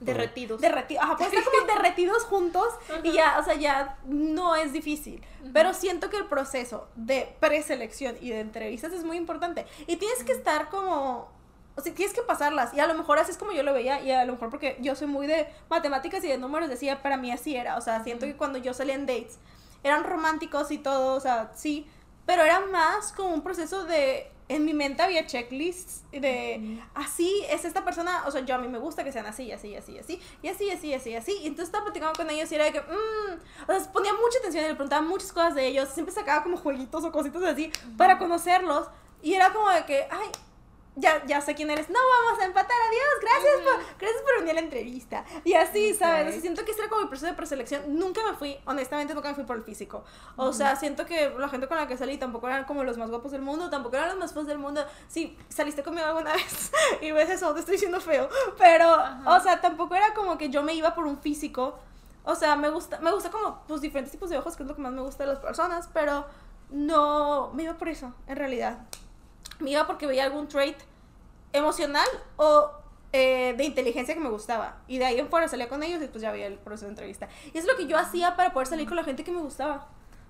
[0.00, 0.58] Derretidos.
[0.58, 2.66] derretidos, ajá, pueden estar como derretidos juntos
[3.02, 5.22] y ya, o sea, ya no es difícil.
[5.52, 9.66] Pero siento que el proceso de preselección y de entrevistas es muy importante.
[9.86, 11.30] Y tienes que estar como,
[11.74, 12.72] o sea, tienes que pasarlas.
[12.72, 14.78] Y a lo mejor así es como yo lo veía, y a lo mejor porque
[14.80, 17.76] yo soy muy de matemáticas y de números, decía, para mí así era.
[17.76, 19.38] O sea, siento que cuando yo salía en dates,
[19.82, 21.86] eran románticos y todo, o sea, sí,
[22.24, 27.64] pero era más como un proceso de en mi mente había checklists de así es
[27.64, 30.20] esta persona, o sea, yo a mí me gusta que sean así, así, así, así,
[30.42, 31.32] y así, así, así, así.
[31.42, 34.38] Y entonces estaba platicando con ellos y era de que, mmm, o sea, ponía mucha
[34.38, 37.72] atención y le preguntaba muchas cosas de ellos, siempre sacaba como jueguitos o cositas así
[37.96, 38.88] para conocerlos.
[39.22, 40.28] Y era como de que, ay,
[40.96, 41.88] ya, ya sé quién eres.
[41.90, 45.24] No vamos a empatar, adiós, gracias, por, gracias por venir a la entrevista.
[45.44, 46.28] Y así, ¿sabes?
[46.28, 47.98] O sea, siento que este era como mi proceso de preselección.
[47.98, 50.04] Nunca me fui, honestamente, nunca me fui por el físico.
[50.36, 53.10] O sea, siento que la gente con la que salí tampoco eran como los más
[53.10, 54.84] guapos del mundo, tampoco eran los más feos del mundo.
[55.08, 56.72] Sí, saliste conmigo alguna vez
[57.02, 58.28] y ves eso, te estoy diciendo feo.
[58.58, 58.90] Pero,
[59.26, 61.78] o sea, tampoco era como que yo me iba por un físico.
[62.24, 64.74] O sea, me gusta, me gusta como pues diferentes tipos de ojos, que es lo
[64.74, 66.26] que más me gusta de las personas, pero
[66.70, 68.78] no me iba por eso, en realidad.
[69.60, 70.76] Me iba porque veía algún trait
[71.52, 72.70] emocional o
[73.12, 74.76] eh, de inteligencia que me gustaba.
[74.88, 76.90] Y de ahí en fuera salía con ellos y pues ya veía el proceso de
[76.90, 77.28] entrevista.
[77.54, 79.88] Y es lo que yo hacía para poder salir con la gente que me gustaba.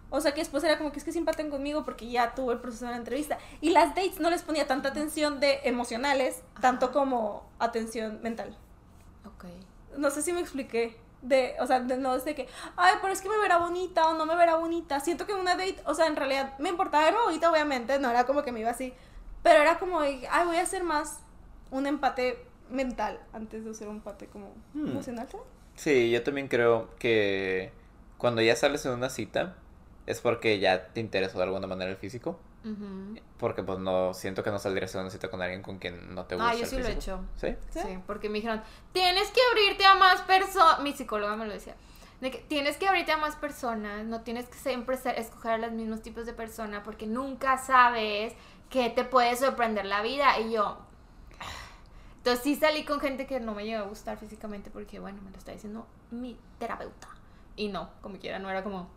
[0.08, 2.60] O sea que después era como que es que simpaten conmigo porque ya tuve el
[2.60, 3.38] proceso de la entrevista.
[3.60, 8.56] Y las dates no les ponía tanta atención de emocionales, tanto como atención mental.
[9.24, 9.46] Ok.
[9.96, 10.96] No sé si me expliqué.
[11.22, 12.46] De, o sea, de, no es de que,
[12.76, 15.00] ay, pero es que me verá bonita o no me verá bonita.
[15.00, 18.10] Siento que en una date, o sea, en realidad me importaba verme bonita, obviamente, no
[18.10, 18.94] era como que me iba así.
[19.46, 21.20] Pero era como, ay, voy a hacer más
[21.70, 24.88] un empate mental antes de hacer un empate como Hmm.
[24.88, 25.46] emocional, ¿sabes?
[25.76, 27.70] Sí, yo también creo que
[28.18, 29.54] cuando ya sales en una cita
[30.06, 32.40] es porque ya te interesó de alguna manera el físico.
[33.38, 36.24] Porque pues no, siento que no saldrías en una cita con alguien con quien no
[36.24, 37.20] te gusta Ah, yo el sí lo he hecho.
[37.36, 37.54] ¿Sí?
[37.70, 37.78] ¿Sí?
[37.80, 38.60] Sí, porque me dijeron,
[38.92, 40.80] tienes que abrirte a más personas.
[40.80, 41.76] Mi psicóloga me lo decía.
[42.20, 45.58] De que tienes que abrirte a más personas, no tienes que siempre ser- escoger a
[45.58, 48.32] los mismos tipos de persona porque nunca sabes
[48.70, 50.38] que te puede sorprender la vida.
[50.40, 50.78] Y yo.
[52.18, 55.30] Entonces sí salí con gente que no me llegó a gustar físicamente porque, bueno, me
[55.30, 57.08] lo está diciendo mi terapeuta.
[57.54, 58.88] Y no, como quiera, no era como,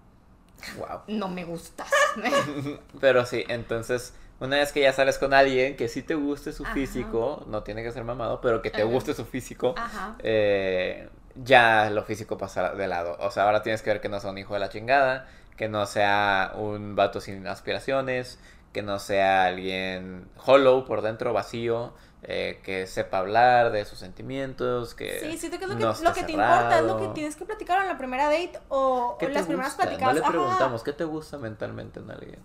[0.77, 1.01] Wow.
[1.07, 1.89] no me gustas.
[2.99, 6.63] Pero sí, entonces, una vez que ya sales con alguien que sí te guste su
[6.63, 6.73] Ajá.
[6.73, 8.91] físico, no tiene que ser mamado, pero que te Ajá.
[8.91, 9.75] guste su físico,
[10.19, 13.15] eh, ya lo físico pasa de lado.
[13.19, 15.69] O sea, ahora tienes que ver que no sea un hijo de la chingada, que
[15.69, 18.39] no sea un vato sin aspiraciones,
[18.73, 21.93] que no sea alguien hollow por dentro, vacío,
[22.23, 25.93] eh, que sepa hablar de sus sentimientos, que Sí, siento que es lo que, no
[26.01, 27.13] lo que te importa, es lo que cerrado.
[27.13, 29.83] tienes que platicar en la primera date o, ¿Qué o te las primeras gusta?
[29.83, 30.13] platicadas.
[30.15, 30.31] No le Ajá.
[30.31, 32.39] preguntamos, ¿qué te gusta mentalmente en alguien?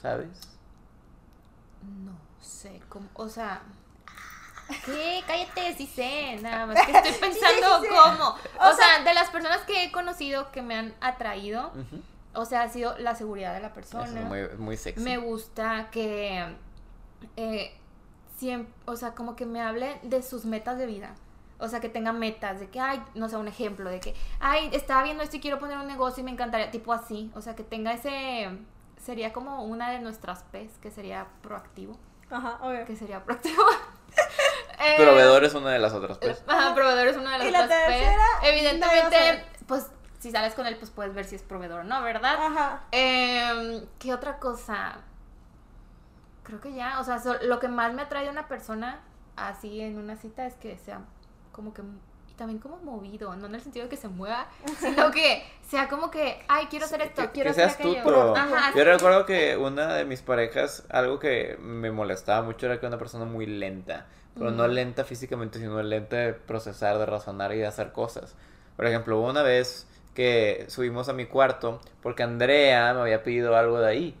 [0.00, 0.28] ¿Sabes?
[2.04, 3.62] No sé, cómo, o sea...
[4.84, 5.22] ¿Qué?
[5.26, 8.28] Cállate, sí sé, nada más que estoy pensando sí cómo.
[8.58, 11.72] O, O sea, de las personas que he conocido que me han atraído.
[12.34, 14.20] O sea, ha sido la seguridad de la Eso persona.
[14.20, 15.02] es muy, muy sexy.
[15.02, 16.44] Me gusta que,
[17.36, 17.76] eh,
[18.36, 21.14] siempre, o sea, como que me hable de sus metas de vida.
[21.58, 24.68] O sea, que tenga metas, de que, ay, no sé, un ejemplo, de que, ay,
[24.72, 27.30] estaba viendo esto y quiero poner un negocio y me encantaría, tipo así.
[27.34, 28.48] O sea, que tenga ese,
[29.02, 31.96] sería como una de nuestras P's, que sería proactivo.
[32.30, 32.84] Ajá, obvio.
[32.84, 33.62] Que sería proactivo.
[34.80, 36.42] Eh, Proveedor es una de las otras, pues.
[36.46, 37.86] Ajá, proveedor es una de las Y la otras P's.
[37.88, 39.86] tercera, nadie va a Evidentemente, pues,
[40.24, 42.36] si sales con él, pues puedes ver si es proveedor o no, ¿verdad?
[42.38, 42.80] Ajá.
[42.92, 44.98] Em, ¿Qué otra cosa?
[46.42, 49.00] Creo que ya, o sea, so- lo que más me atrae de una persona
[49.36, 51.00] así en una cita es que sea
[51.52, 51.82] como que
[52.28, 54.46] y también como movido, no en el sentido de que se mueva,
[54.80, 57.88] sino que sea como que, ay, quiero hacer esto, que, quiero que hacer seas tú,
[57.90, 58.04] aquello.
[58.04, 62.74] pero Ajá, yo recuerdo que una de mis parejas, algo que me molestaba mucho era
[62.80, 67.06] que era una persona muy lenta, pero no lenta físicamente, sino lenta de procesar, de
[67.06, 68.34] razonar y de hacer cosas.
[68.76, 73.80] Por ejemplo, una vez que subimos a mi cuarto porque Andrea me había pedido algo
[73.80, 74.18] de ahí.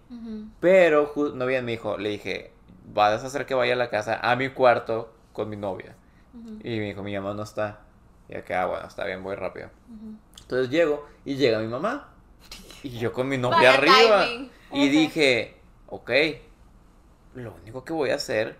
[0.60, 2.52] Pero no bien me dijo, le dije,
[2.92, 5.94] vas a hacer que vaya a la casa, a mi cuarto con mi novia.
[6.62, 7.80] Y me dijo, mi mamá no está.
[8.28, 9.70] Y acá, ah, bueno, está bien, voy rápido.
[10.40, 12.08] Entonces llego y llega mi mamá.
[12.82, 14.26] Y yo con mi novia arriba.
[14.26, 14.50] timing.
[14.72, 16.10] Y dije, ok,
[17.34, 18.56] lo único que voy a hacer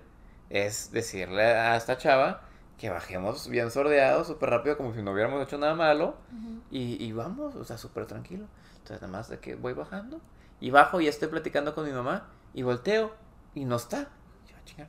[0.50, 2.43] es decirle a esta chava
[2.78, 6.16] que bajemos bien sordeados, súper rápido, como si no hubiéramos hecho nada malo.
[6.70, 8.46] Y, y vamos, o sea, súper tranquilo.
[8.78, 10.20] Entonces, nada más de que voy bajando.
[10.60, 12.28] Y bajo y estoy platicando con mi mamá.
[12.52, 13.12] Y volteo.
[13.54, 14.08] Y no está.
[14.46, 14.88] Y yo, "Ah, chinga".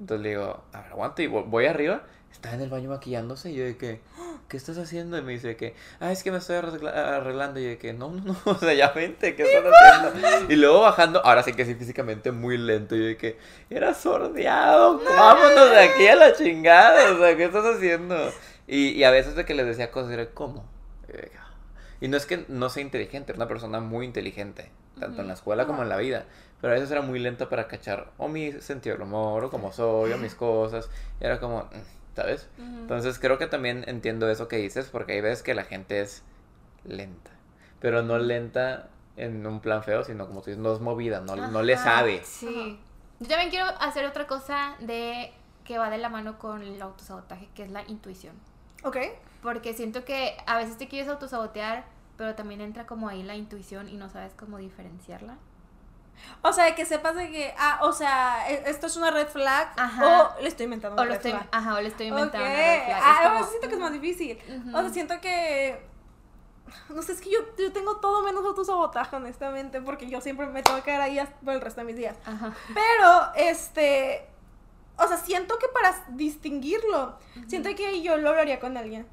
[0.00, 1.22] Entonces le digo, a ver, aguanta.
[1.22, 2.02] Y vo- voy arriba.
[2.32, 3.50] Está en el baño maquillándose.
[3.50, 4.00] Y yo de que,
[4.48, 5.18] ¿qué estás haciendo?
[5.18, 7.60] Y me dice que, ah, es que me estoy arregla- arreglando.
[7.60, 8.36] Y yo de que, no, no, no.
[8.44, 10.52] O sea, ya vente, ¿qué estás haciendo?
[10.52, 12.94] Y luego bajando, ahora sí que sí, físicamente muy lento.
[12.96, 13.38] Y yo de que,
[13.70, 15.00] era sordeado.
[15.04, 17.12] Vámonos de aquí a la chingada.
[17.12, 18.16] O sea, ¿qué estás haciendo?
[18.66, 20.64] Y, y a veces de que les decía cosas, era, ¿cómo?
[21.08, 21.42] Y "Ah".
[22.00, 24.70] Y no es que no sea inteligente, era una persona muy inteligente,
[25.00, 26.24] tanto en la escuela como en la vida.
[26.60, 29.72] Pero a veces era muy lenta para cachar o mi sentido del humor, o como
[29.72, 30.88] soy, o mis cosas.
[31.20, 31.68] Y era como,
[32.16, 32.48] ¿sabes?
[32.58, 36.22] Entonces creo que también entiendo eso que dices, porque hay veces que la gente es
[36.84, 37.30] lenta.
[37.78, 41.36] Pero no lenta en un plan feo, sino como tú dices, no es movida, no,
[41.36, 42.22] no le sabe.
[42.24, 42.80] Sí.
[43.20, 45.32] Yo también quiero hacer otra cosa de
[45.64, 48.34] que va de la mano con el autosabotaje, que es la intuición.
[48.82, 48.96] Ok.
[49.42, 51.84] Porque siento que a veces te quieres autosabotear,
[52.16, 55.36] pero también entra como ahí la intuición y no sabes cómo diferenciarla.
[56.42, 59.68] O sea, que sepas de que, ah, o sea, e- esto es una red flag.
[59.76, 60.34] Ajá.
[60.36, 61.48] O le estoy inventando O una lo red estoy, flag.
[61.52, 62.52] ajá, o le estoy inventando Ok.
[62.52, 63.00] una red flag.
[63.04, 64.38] Ah, como- siento que es más difícil.
[64.74, 65.86] O sea, siento que.
[66.88, 70.62] No sé, es que yo, yo tengo todo menos autosabotaje, honestamente, porque yo siempre me
[70.62, 72.16] tengo que quedar ahí por el resto de mis días.
[72.26, 72.52] Ajá.
[72.74, 74.26] Pero, este.
[74.98, 79.06] O sea, siento que para distinguirlo, siento que yo lo hablaría con alguien.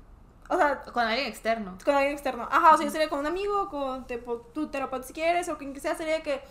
[0.50, 1.78] O sea, Con alguien externo.
[1.86, 2.48] con alguien externo.
[2.52, 5.58] Ajá, o sea, yo sería con un amigo, con tipo, tu terapeuta si quieres, o
[5.58, 6.42] quien sea, sería que.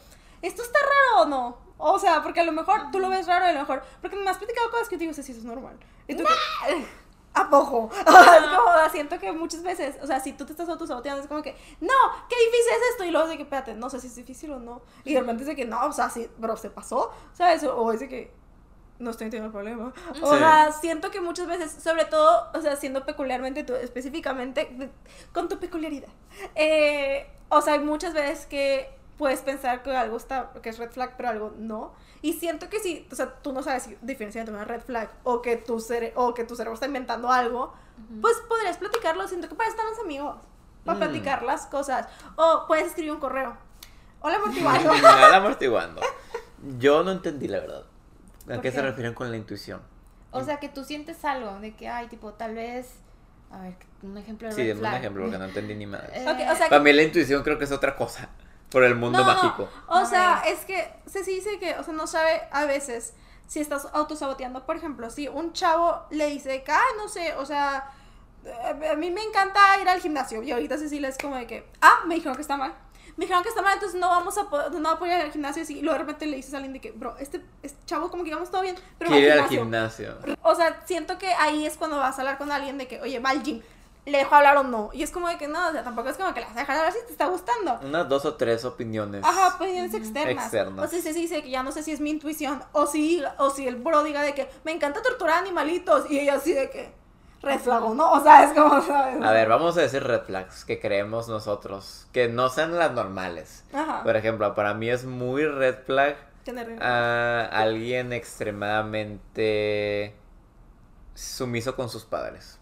[0.42, 1.58] ¿Esto está raro o no?
[1.78, 3.82] O sea, porque a lo mejor tú lo ves raro y a lo mejor.
[4.00, 5.78] Porque me has platicado cosas que yo digo, sí, eso es normal.
[6.06, 6.86] Y tú que,
[7.34, 7.90] ¿A poco?
[7.98, 11.42] es como, siento que muchas veces, o sea, si tú te estás autosaboteando, es como
[11.42, 11.94] que, no,
[12.28, 13.04] qué difícil es esto.
[13.04, 14.82] Y luego es de que, espérate, no sé si es difícil o no.
[15.04, 17.64] Y de repente es de que, no, o sea, sí, pero se pasó, ¿sabes?
[17.64, 18.34] O, de que,
[18.98, 19.94] no estoy entendiendo el problema.
[20.22, 20.38] O Sí.
[20.38, 24.90] sea, siento que muchas veces, sobre todo, o sea, siendo peculiarmente tú, específicamente,
[25.32, 26.10] con tu peculiaridad.
[26.54, 28.88] eh, o sea, hay muchas veces que
[29.22, 31.92] puedes pensar que algo está, que es red flag, pero algo no.
[32.22, 35.10] Y siento que si, o sea, tú no sabes si diferenciar entre una red flag
[35.22, 37.72] o que tu, cere o que tu cerebro está inventando algo,
[38.20, 39.28] pues podrías platicarlo.
[39.28, 40.36] Siento que para están los amigos,
[40.84, 41.00] para Mm.
[41.02, 42.08] platicar las cosas.
[42.34, 43.56] O puedes escribir un correo.
[44.22, 44.92] Hola, amortiguado.
[45.00, 46.00] Nada amortiguando.
[46.80, 47.82] Yo no entendí la verdad.
[47.82, 48.72] ¿A ¿Por qué qué?
[48.72, 49.80] se refieren con la intuición?
[50.32, 52.96] O sea, que tú sientes algo de que, ay, tipo, tal vez.
[53.52, 55.00] A ver, un ejemplo de Sí, red dame un flag.
[55.00, 56.00] ejemplo porque no entendí ni más.
[56.12, 58.30] Eh, Ok, o sea, Para mí la intuición creo que es otra cosa.
[58.72, 59.68] Por el mundo No, mágico.
[59.86, 63.14] O No, sea, es que se sí dice que, o sea, no sabe a veces
[63.46, 64.64] si estás autosaboteando.
[64.64, 67.90] Por ejemplo, si un chavo le dice que, ah, no sé, o sea,
[68.44, 70.42] eh, a mí me encanta ir al gimnasio.
[70.42, 72.74] Y ahorita Cecilia es como de que, ah, me dijeron que está mal.
[73.18, 75.32] Me dijeron que está mal, entonces no vamos a poder, no voy a ir al
[75.32, 75.62] gimnasio.
[75.68, 78.22] Y luego de repente le dices a alguien de que, bro, este, este chavo como
[78.24, 80.16] que íbamos todo bien, pero va Quiere ir al al gimnasio.
[80.22, 80.38] gimnasio.
[80.42, 83.18] O sea, siento que ahí es cuando vas a hablar con alguien de que, oye,
[83.18, 83.60] va al gym.
[84.04, 84.90] ¿Le dejo hablar o no?
[84.92, 86.92] Y es como de que no, o sea, tampoco es como que a dejar hablar
[86.92, 87.78] si te está gustando.
[87.84, 89.22] Unas dos o tres opiniones.
[89.24, 90.44] Ajá, opiniones externas.
[90.44, 90.84] Externas.
[90.84, 93.22] O sea, sí, sí, dice que ya no sé si es mi intuición o si,
[93.38, 96.68] o si el bro diga de que me encanta torturar animalitos y ella así de
[96.68, 96.92] que
[97.42, 98.10] red flag, ¿o ¿no?
[98.12, 99.22] O sea, es como, ¿sabes?
[99.22, 102.08] A ver, vamos a decir red flags que creemos nosotros.
[102.12, 103.64] Que no sean las normales.
[103.72, 104.02] Ajá.
[104.02, 110.16] Por ejemplo, para mí es muy red flag Tener a alguien extremadamente
[111.14, 112.58] sumiso con sus padres.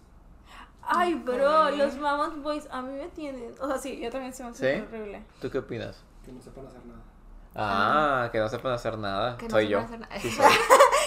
[0.83, 3.55] Ay, bro, los mamas boys a mí me tienen.
[3.61, 4.83] O sea, sí, yo también se me hace ¿Sí?
[4.83, 5.23] horrible.
[5.41, 6.03] ¿Tú qué opinas?
[6.25, 7.01] Que no sepan hacer nada.
[7.55, 9.37] Ah, que no sepan hacer nada.
[9.37, 9.81] Que no soy yo.
[9.81, 10.19] hacer nada.
[10.21, 10.53] Sí soy.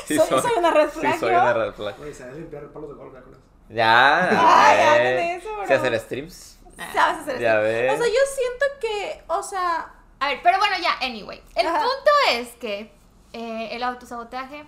[0.05, 1.19] Sí soy, soy una red Sí, flag.
[1.19, 1.41] soy yo.
[1.41, 1.95] una red flag.
[2.01, 3.41] Oye, sabes limpiar palos de golf, ya con eso.
[3.69, 4.29] Ya.
[4.29, 5.67] Ay, ya de eso, bro.
[5.67, 6.59] Sé hacer streams.
[6.93, 7.63] ¿Sabes hacer Ya esto?
[7.63, 7.93] ves.
[7.93, 11.41] O sea, yo siento que, o sea, A ver, pero bueno, ya, anyway.
[11.55, 11.79] El Ajá.
[11.79, 12.91] punto es que
[13.33, 14.65] eh, el autosabotaje,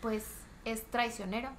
[0.00, 0.26] pues,
[0.64, 1.50] es traicionero.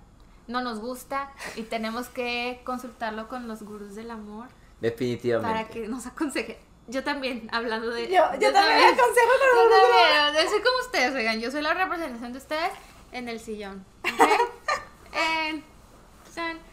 [0.51, 4.47] No nos gusta y tenemos que consultarlo con los gurús del amor
[4.81, 5.51] Definitivamente.
[5.51, 6.57] para que nos aconsejen.
[6.87, 8.07] Yo también, hablando de.
[8.07, 11.61] yo, yo, también aconsejo con Yo los también, yo soy como ustedes, oigan, yo soy
[11.61, 12.71] la representación de ustedes
[13.11, 13.85] en el sillón.
[14.03, 14.29] ¿ok?
[15.13, 15.61] Eh,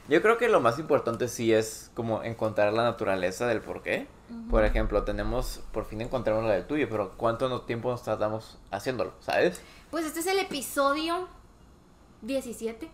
[0.08, 4.06] Yo creo que lo más importante sí es como encontrar la naturaleza del por qué.
[4.48, 9.12] Por ejemplo, tenemos por fin encontramos la del tuyo, pero ¿cuánto tiempo nos tardamos haciéndolo?
[9.20, 9.60] ¿Sabes?
[9.90, 11.28] Pues este es el episodio
[12.22, 12.88] 17.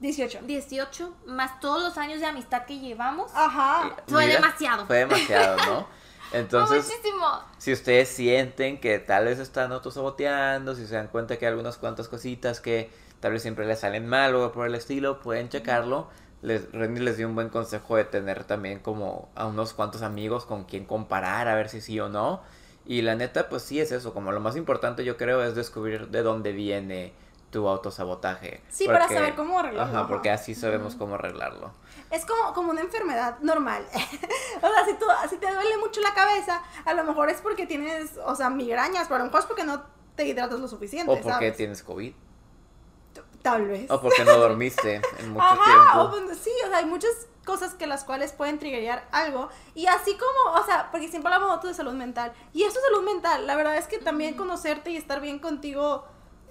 [0.00, 0.40] 18.
[0.42, 3.30] 18, más todos los años de amistad que llevamos.
[3.34, 3.96] Ajá.
[4.06, 4.86] Fue demasiado.
[4.86, 5.86] Fue demasiado, ¿no?
[6.32, 7.26] Entonces, Muchísimo.
[7.56, 11.78] si ustedes sienten que tal vez están autosaboteando, si se dan cuenta que hay algunas
[11.78, 12.90] cuantas cositas que
[13.20, 16.08] tal vez siempre les salen mal o por el estilo, pueden checarlo.
[16.42, 20.44] Les, Renny les dio un buen consejo de tener también como a unos cuantos amigos
[20.44, 22.42] con quien comparar, a ver si sí o no.
[22.84, 26.08] Y la neta, pues sí es eso, como lo más importante yo creo es descubrir
[26.08, 27.14] de dónde viene
[27.50, 28.62] tu autosabotaje.
[28.68, 31.70] Sí, para saber cómo arreglarlo, Ajá, porque así sabemos cómo arreglarlo.
[32.10, 33.86] Es como, como una enfermedad normal.
[33.94, 37.66] o sea, si, tú, si te duele mucho la cabeza, a lo mejor es porque
[37.66, 39.82] tienes, o sea, migrañas, pero a lo mejor es porque no
[40.16, 41.56] te hidratas lo suficiente, O porque ¿sabes?
[41.56, 42.14] tienes COVID.
[43.42, 43.90] Tal vez.
[43.90, 46.00] O porque no dormiste en mucho Ajá, tiempo.
[46.02, 49.48] o pues, sí, o sea, hay muchas cosas que las cuales pueden triggerear algo.
[49.74, 52.32] Y así como, o sea, porque siempre hablamos de salud mental.
[52.52, 53.46] Y eso es salud mental.
[53.46, 56.04] La verdad es que también conocerte y estar bien contigo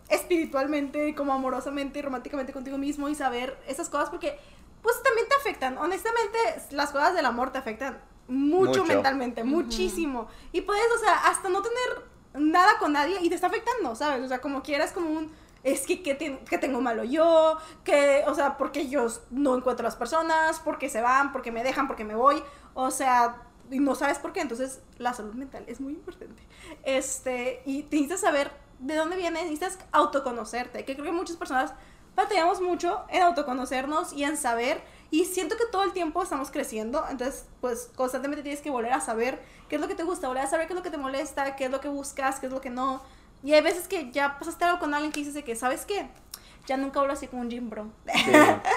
[0.09, 4.37] espiritualmente, como amorosamente y románticamente contigo mismo y saber esas cosas porque
[4.81, 5.77] pues también te afectan.
[5.77, 6.37] Honestamente,
[6.71, 8.85] las cosas del amor te afectan mucho, Mucho.
[8.85, 10.27] mentalmente, muchísimo.
[10.51, 14.23] Y puedes, o sea, hasta no tener nada con nadie y te está afectando, ¿sabes?
[14.23, 15.31] O sea, como quieras, como un,
[15.63, 17.57] es que, ¿qué, ten- qué tengo malo yo?
[17.83, 21.87] que O sea, porque yo no encuentro las personas, porque se van, porque me dejan,
[21.87, 22.43] porque me voy.
[22.75, 23.41] O sea,
[23.71, 24.41] y no sabes por qué.
[24.41, 26.43] Entonces, la salud mental es muy importante.
[26.83, 30.85] Este, y te necesitas saber de dónde viene, necesitas autoconocerte.
[30.85, 31.73] Que creo que muchas personas
[32.15, 34.81] batallamos mucho en autoconocernos y en saber.
[35.11, 37.05] Y siento que todo el tiempo estamos creciendo.
[37.09, 40.43] Entonces, pues constantemente tienes que volver a saber qué es lo que te gusta, volver
[40.43, 42.51] a saber qué es lo que te molesta, qué es lo que buscas, qué es
[42.51, 43.01] lo que no.
[43.43, 46.09] Y hay veces que ya pasaste algo con alguien que dices de que, ¿sabes qué?
[46.65, 47.91] Ya nunca hablo así con un gym bro.
[48.11, 48.31] Sí.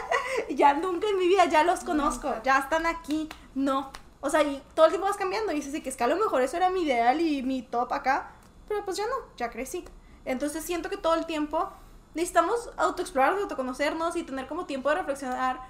[0.55, 3.29] ya nunca en mi vida, ya los conozco, ya están aquí.
[3.55, 3.91] No.
[4.21, 5.53] O sea, y todo el tiempo vas cambiando.
[5.53, 7.63] Y dices de que es que a lo mejor eso era mi ideal y mi
[7.63, 8.33] top acá.
[8.69, 9.85] Pero pues ya no, ya crecí.
[10.25, 11.73] Entonces siento que todo el tiempo
[12.15, 15.61] necesitamos autoexplorarnos, autoconocernos y tener como tiempo de reflexionar.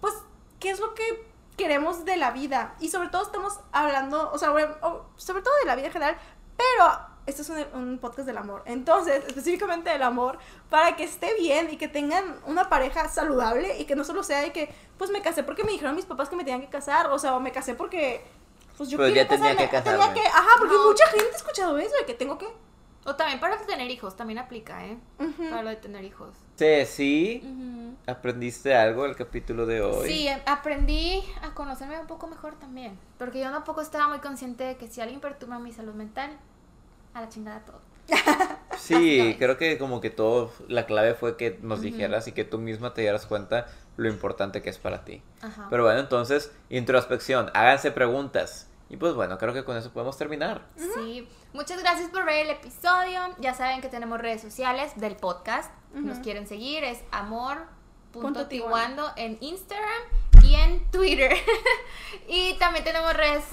[0.00, 0.14] Pues,
[0.60, 1.26] ¿qué es lo que
[1.56, 2.76] queremos de la vida?
[2.80, 4.50] Y sobre todo estamos hablando, o sea,
[5.16, 6.16] sobre todo de la vida en general,
[6.56, 8.62] pero esto es un, un podcast del amor.
[8.64, 10.38] Entonces, específicamente del amor,
[10.70, 14.40] para que esté bien y que tengan una pareja saludable y que no solo sea
[14.40, 17.08] de que, pues me casé porque me dijeron mis papás que me tenían que casar,
[17.10, 18.24] o sea, o me casé porque,
[18.78, 19.70] pues yo Pues ya tenía casarme.
[19.70, 20.20] que Tenía casarme.
[20.22, 20.86] que, ajá, porque No.
[20.88, 22.46] mucha gente ha escuchado eso, de que tengo que.
[23.04, 24.98] O también para tener hijos, también aplica, ¿eh?
[25.50, 26.34] Para lo de tener hijos.
[26.56, 27.94] Sí, sí.
[28.06, 30.08] ¿Aprendiste algo el capítulo de hoy?
[30.08, 32.98] Sí, aprendí a conocerme un poco mejor también.
[33.18, 36.36] Porque yo tampoco estaba muy consciente de que si alguien perturba mi salud mental,
[37.14, 37.80] a la chingada todo.
[38.78, 42.58] Sí, creo que como que todo, la clave fue que nos dijeras y que tú
[42.58, 43.66] misma te dieras cuenta
[43.96, 45.20] lo importante que es para ti.
[45.42, 45.66] Ajá.
[45.68, 48.67] Pero bueno, entonces, introspección, háganse preguntas.
[48.90, 50.62] Y pues bueno, creo que con eso podemos terminar.
[50.76, 53.20] Sí, muchas gracias por ver el episodio.
[53.38, 55.70] Ya saben que tenemos redes sociales del podcast.
[55.92, 56.22] Nos Ujú.
[56.24, 60.02] quieren seguir, es amor.tiguando en Instagram
[60.42, 61.32] y en Twitter.
[62.28, 63.44] y también tenemos redes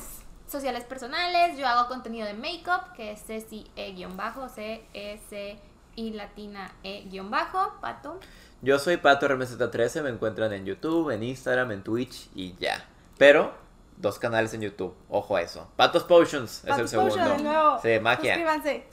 [0.47, 1.57] sociales personales.
[1.57, 5.59] Yo hago contenido de makeup, que es Ceci E-bajo, C-E-C
[5.95, 8.19] y latina E-bajo, pato.
[8.61, 12.85] Yo soy Pato RMZ13, me encuentran en YouTube, en Instagram, en Twitch y ya.
[13.17, 13.53] Pero,
[13.97, 15.67] dos canales en YouTube, ojo a eso.
[15.75, 17.15] Patos Potions es el segundo.
[17.15, 17.79] De nuevo.
[17.81, 18.33] Sí, magia.
[18.33, 18.85] Suscríbanse.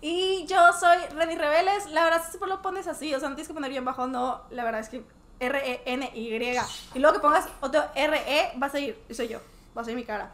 [0.00, 1.90] Y yo soy Reni Rebeles.
[1.90, 4.42] La verdad, si lo pones así, o sea, no tienes que poner bien bajo, no.
[4.50, 5.04] La verdad es que
[5.40, 6.58] R-E-N-Y.
[6.94, 8.78] Y luego que pongas otro R-E, va a.
[8.78, 9.40] Y soy yo.
[9.76, 10.32] Va a ser mi cara.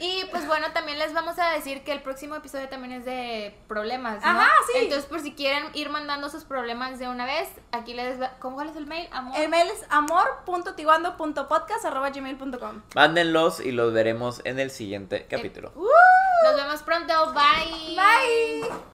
[0.00, 3.54] Y pues bueno, también les vamos a decir que el próximo episodio también es de
[3.68, 4.28] problemas, ¿no?
[4.28, 4.72] Ajá, sí.
[4.82, 8.32] Entonces, por si quieren ir mandando sus problemas de una vez, aquí les va...
[8.40, 9.08] ¿Cómo cuál es el mail?
[9.12, 9.38] Amor.
[9.38, 15.72] El mail es amor.tiguando.podcast.gmail.com Mándenlos y los veremos en el siguiente capítulo.
[15.76, 15.86] Uh,
[16.44, 17.32] Nos vemos pronto.
[17.32, 17.96] Bye.
[17.96, 18.74] Bye.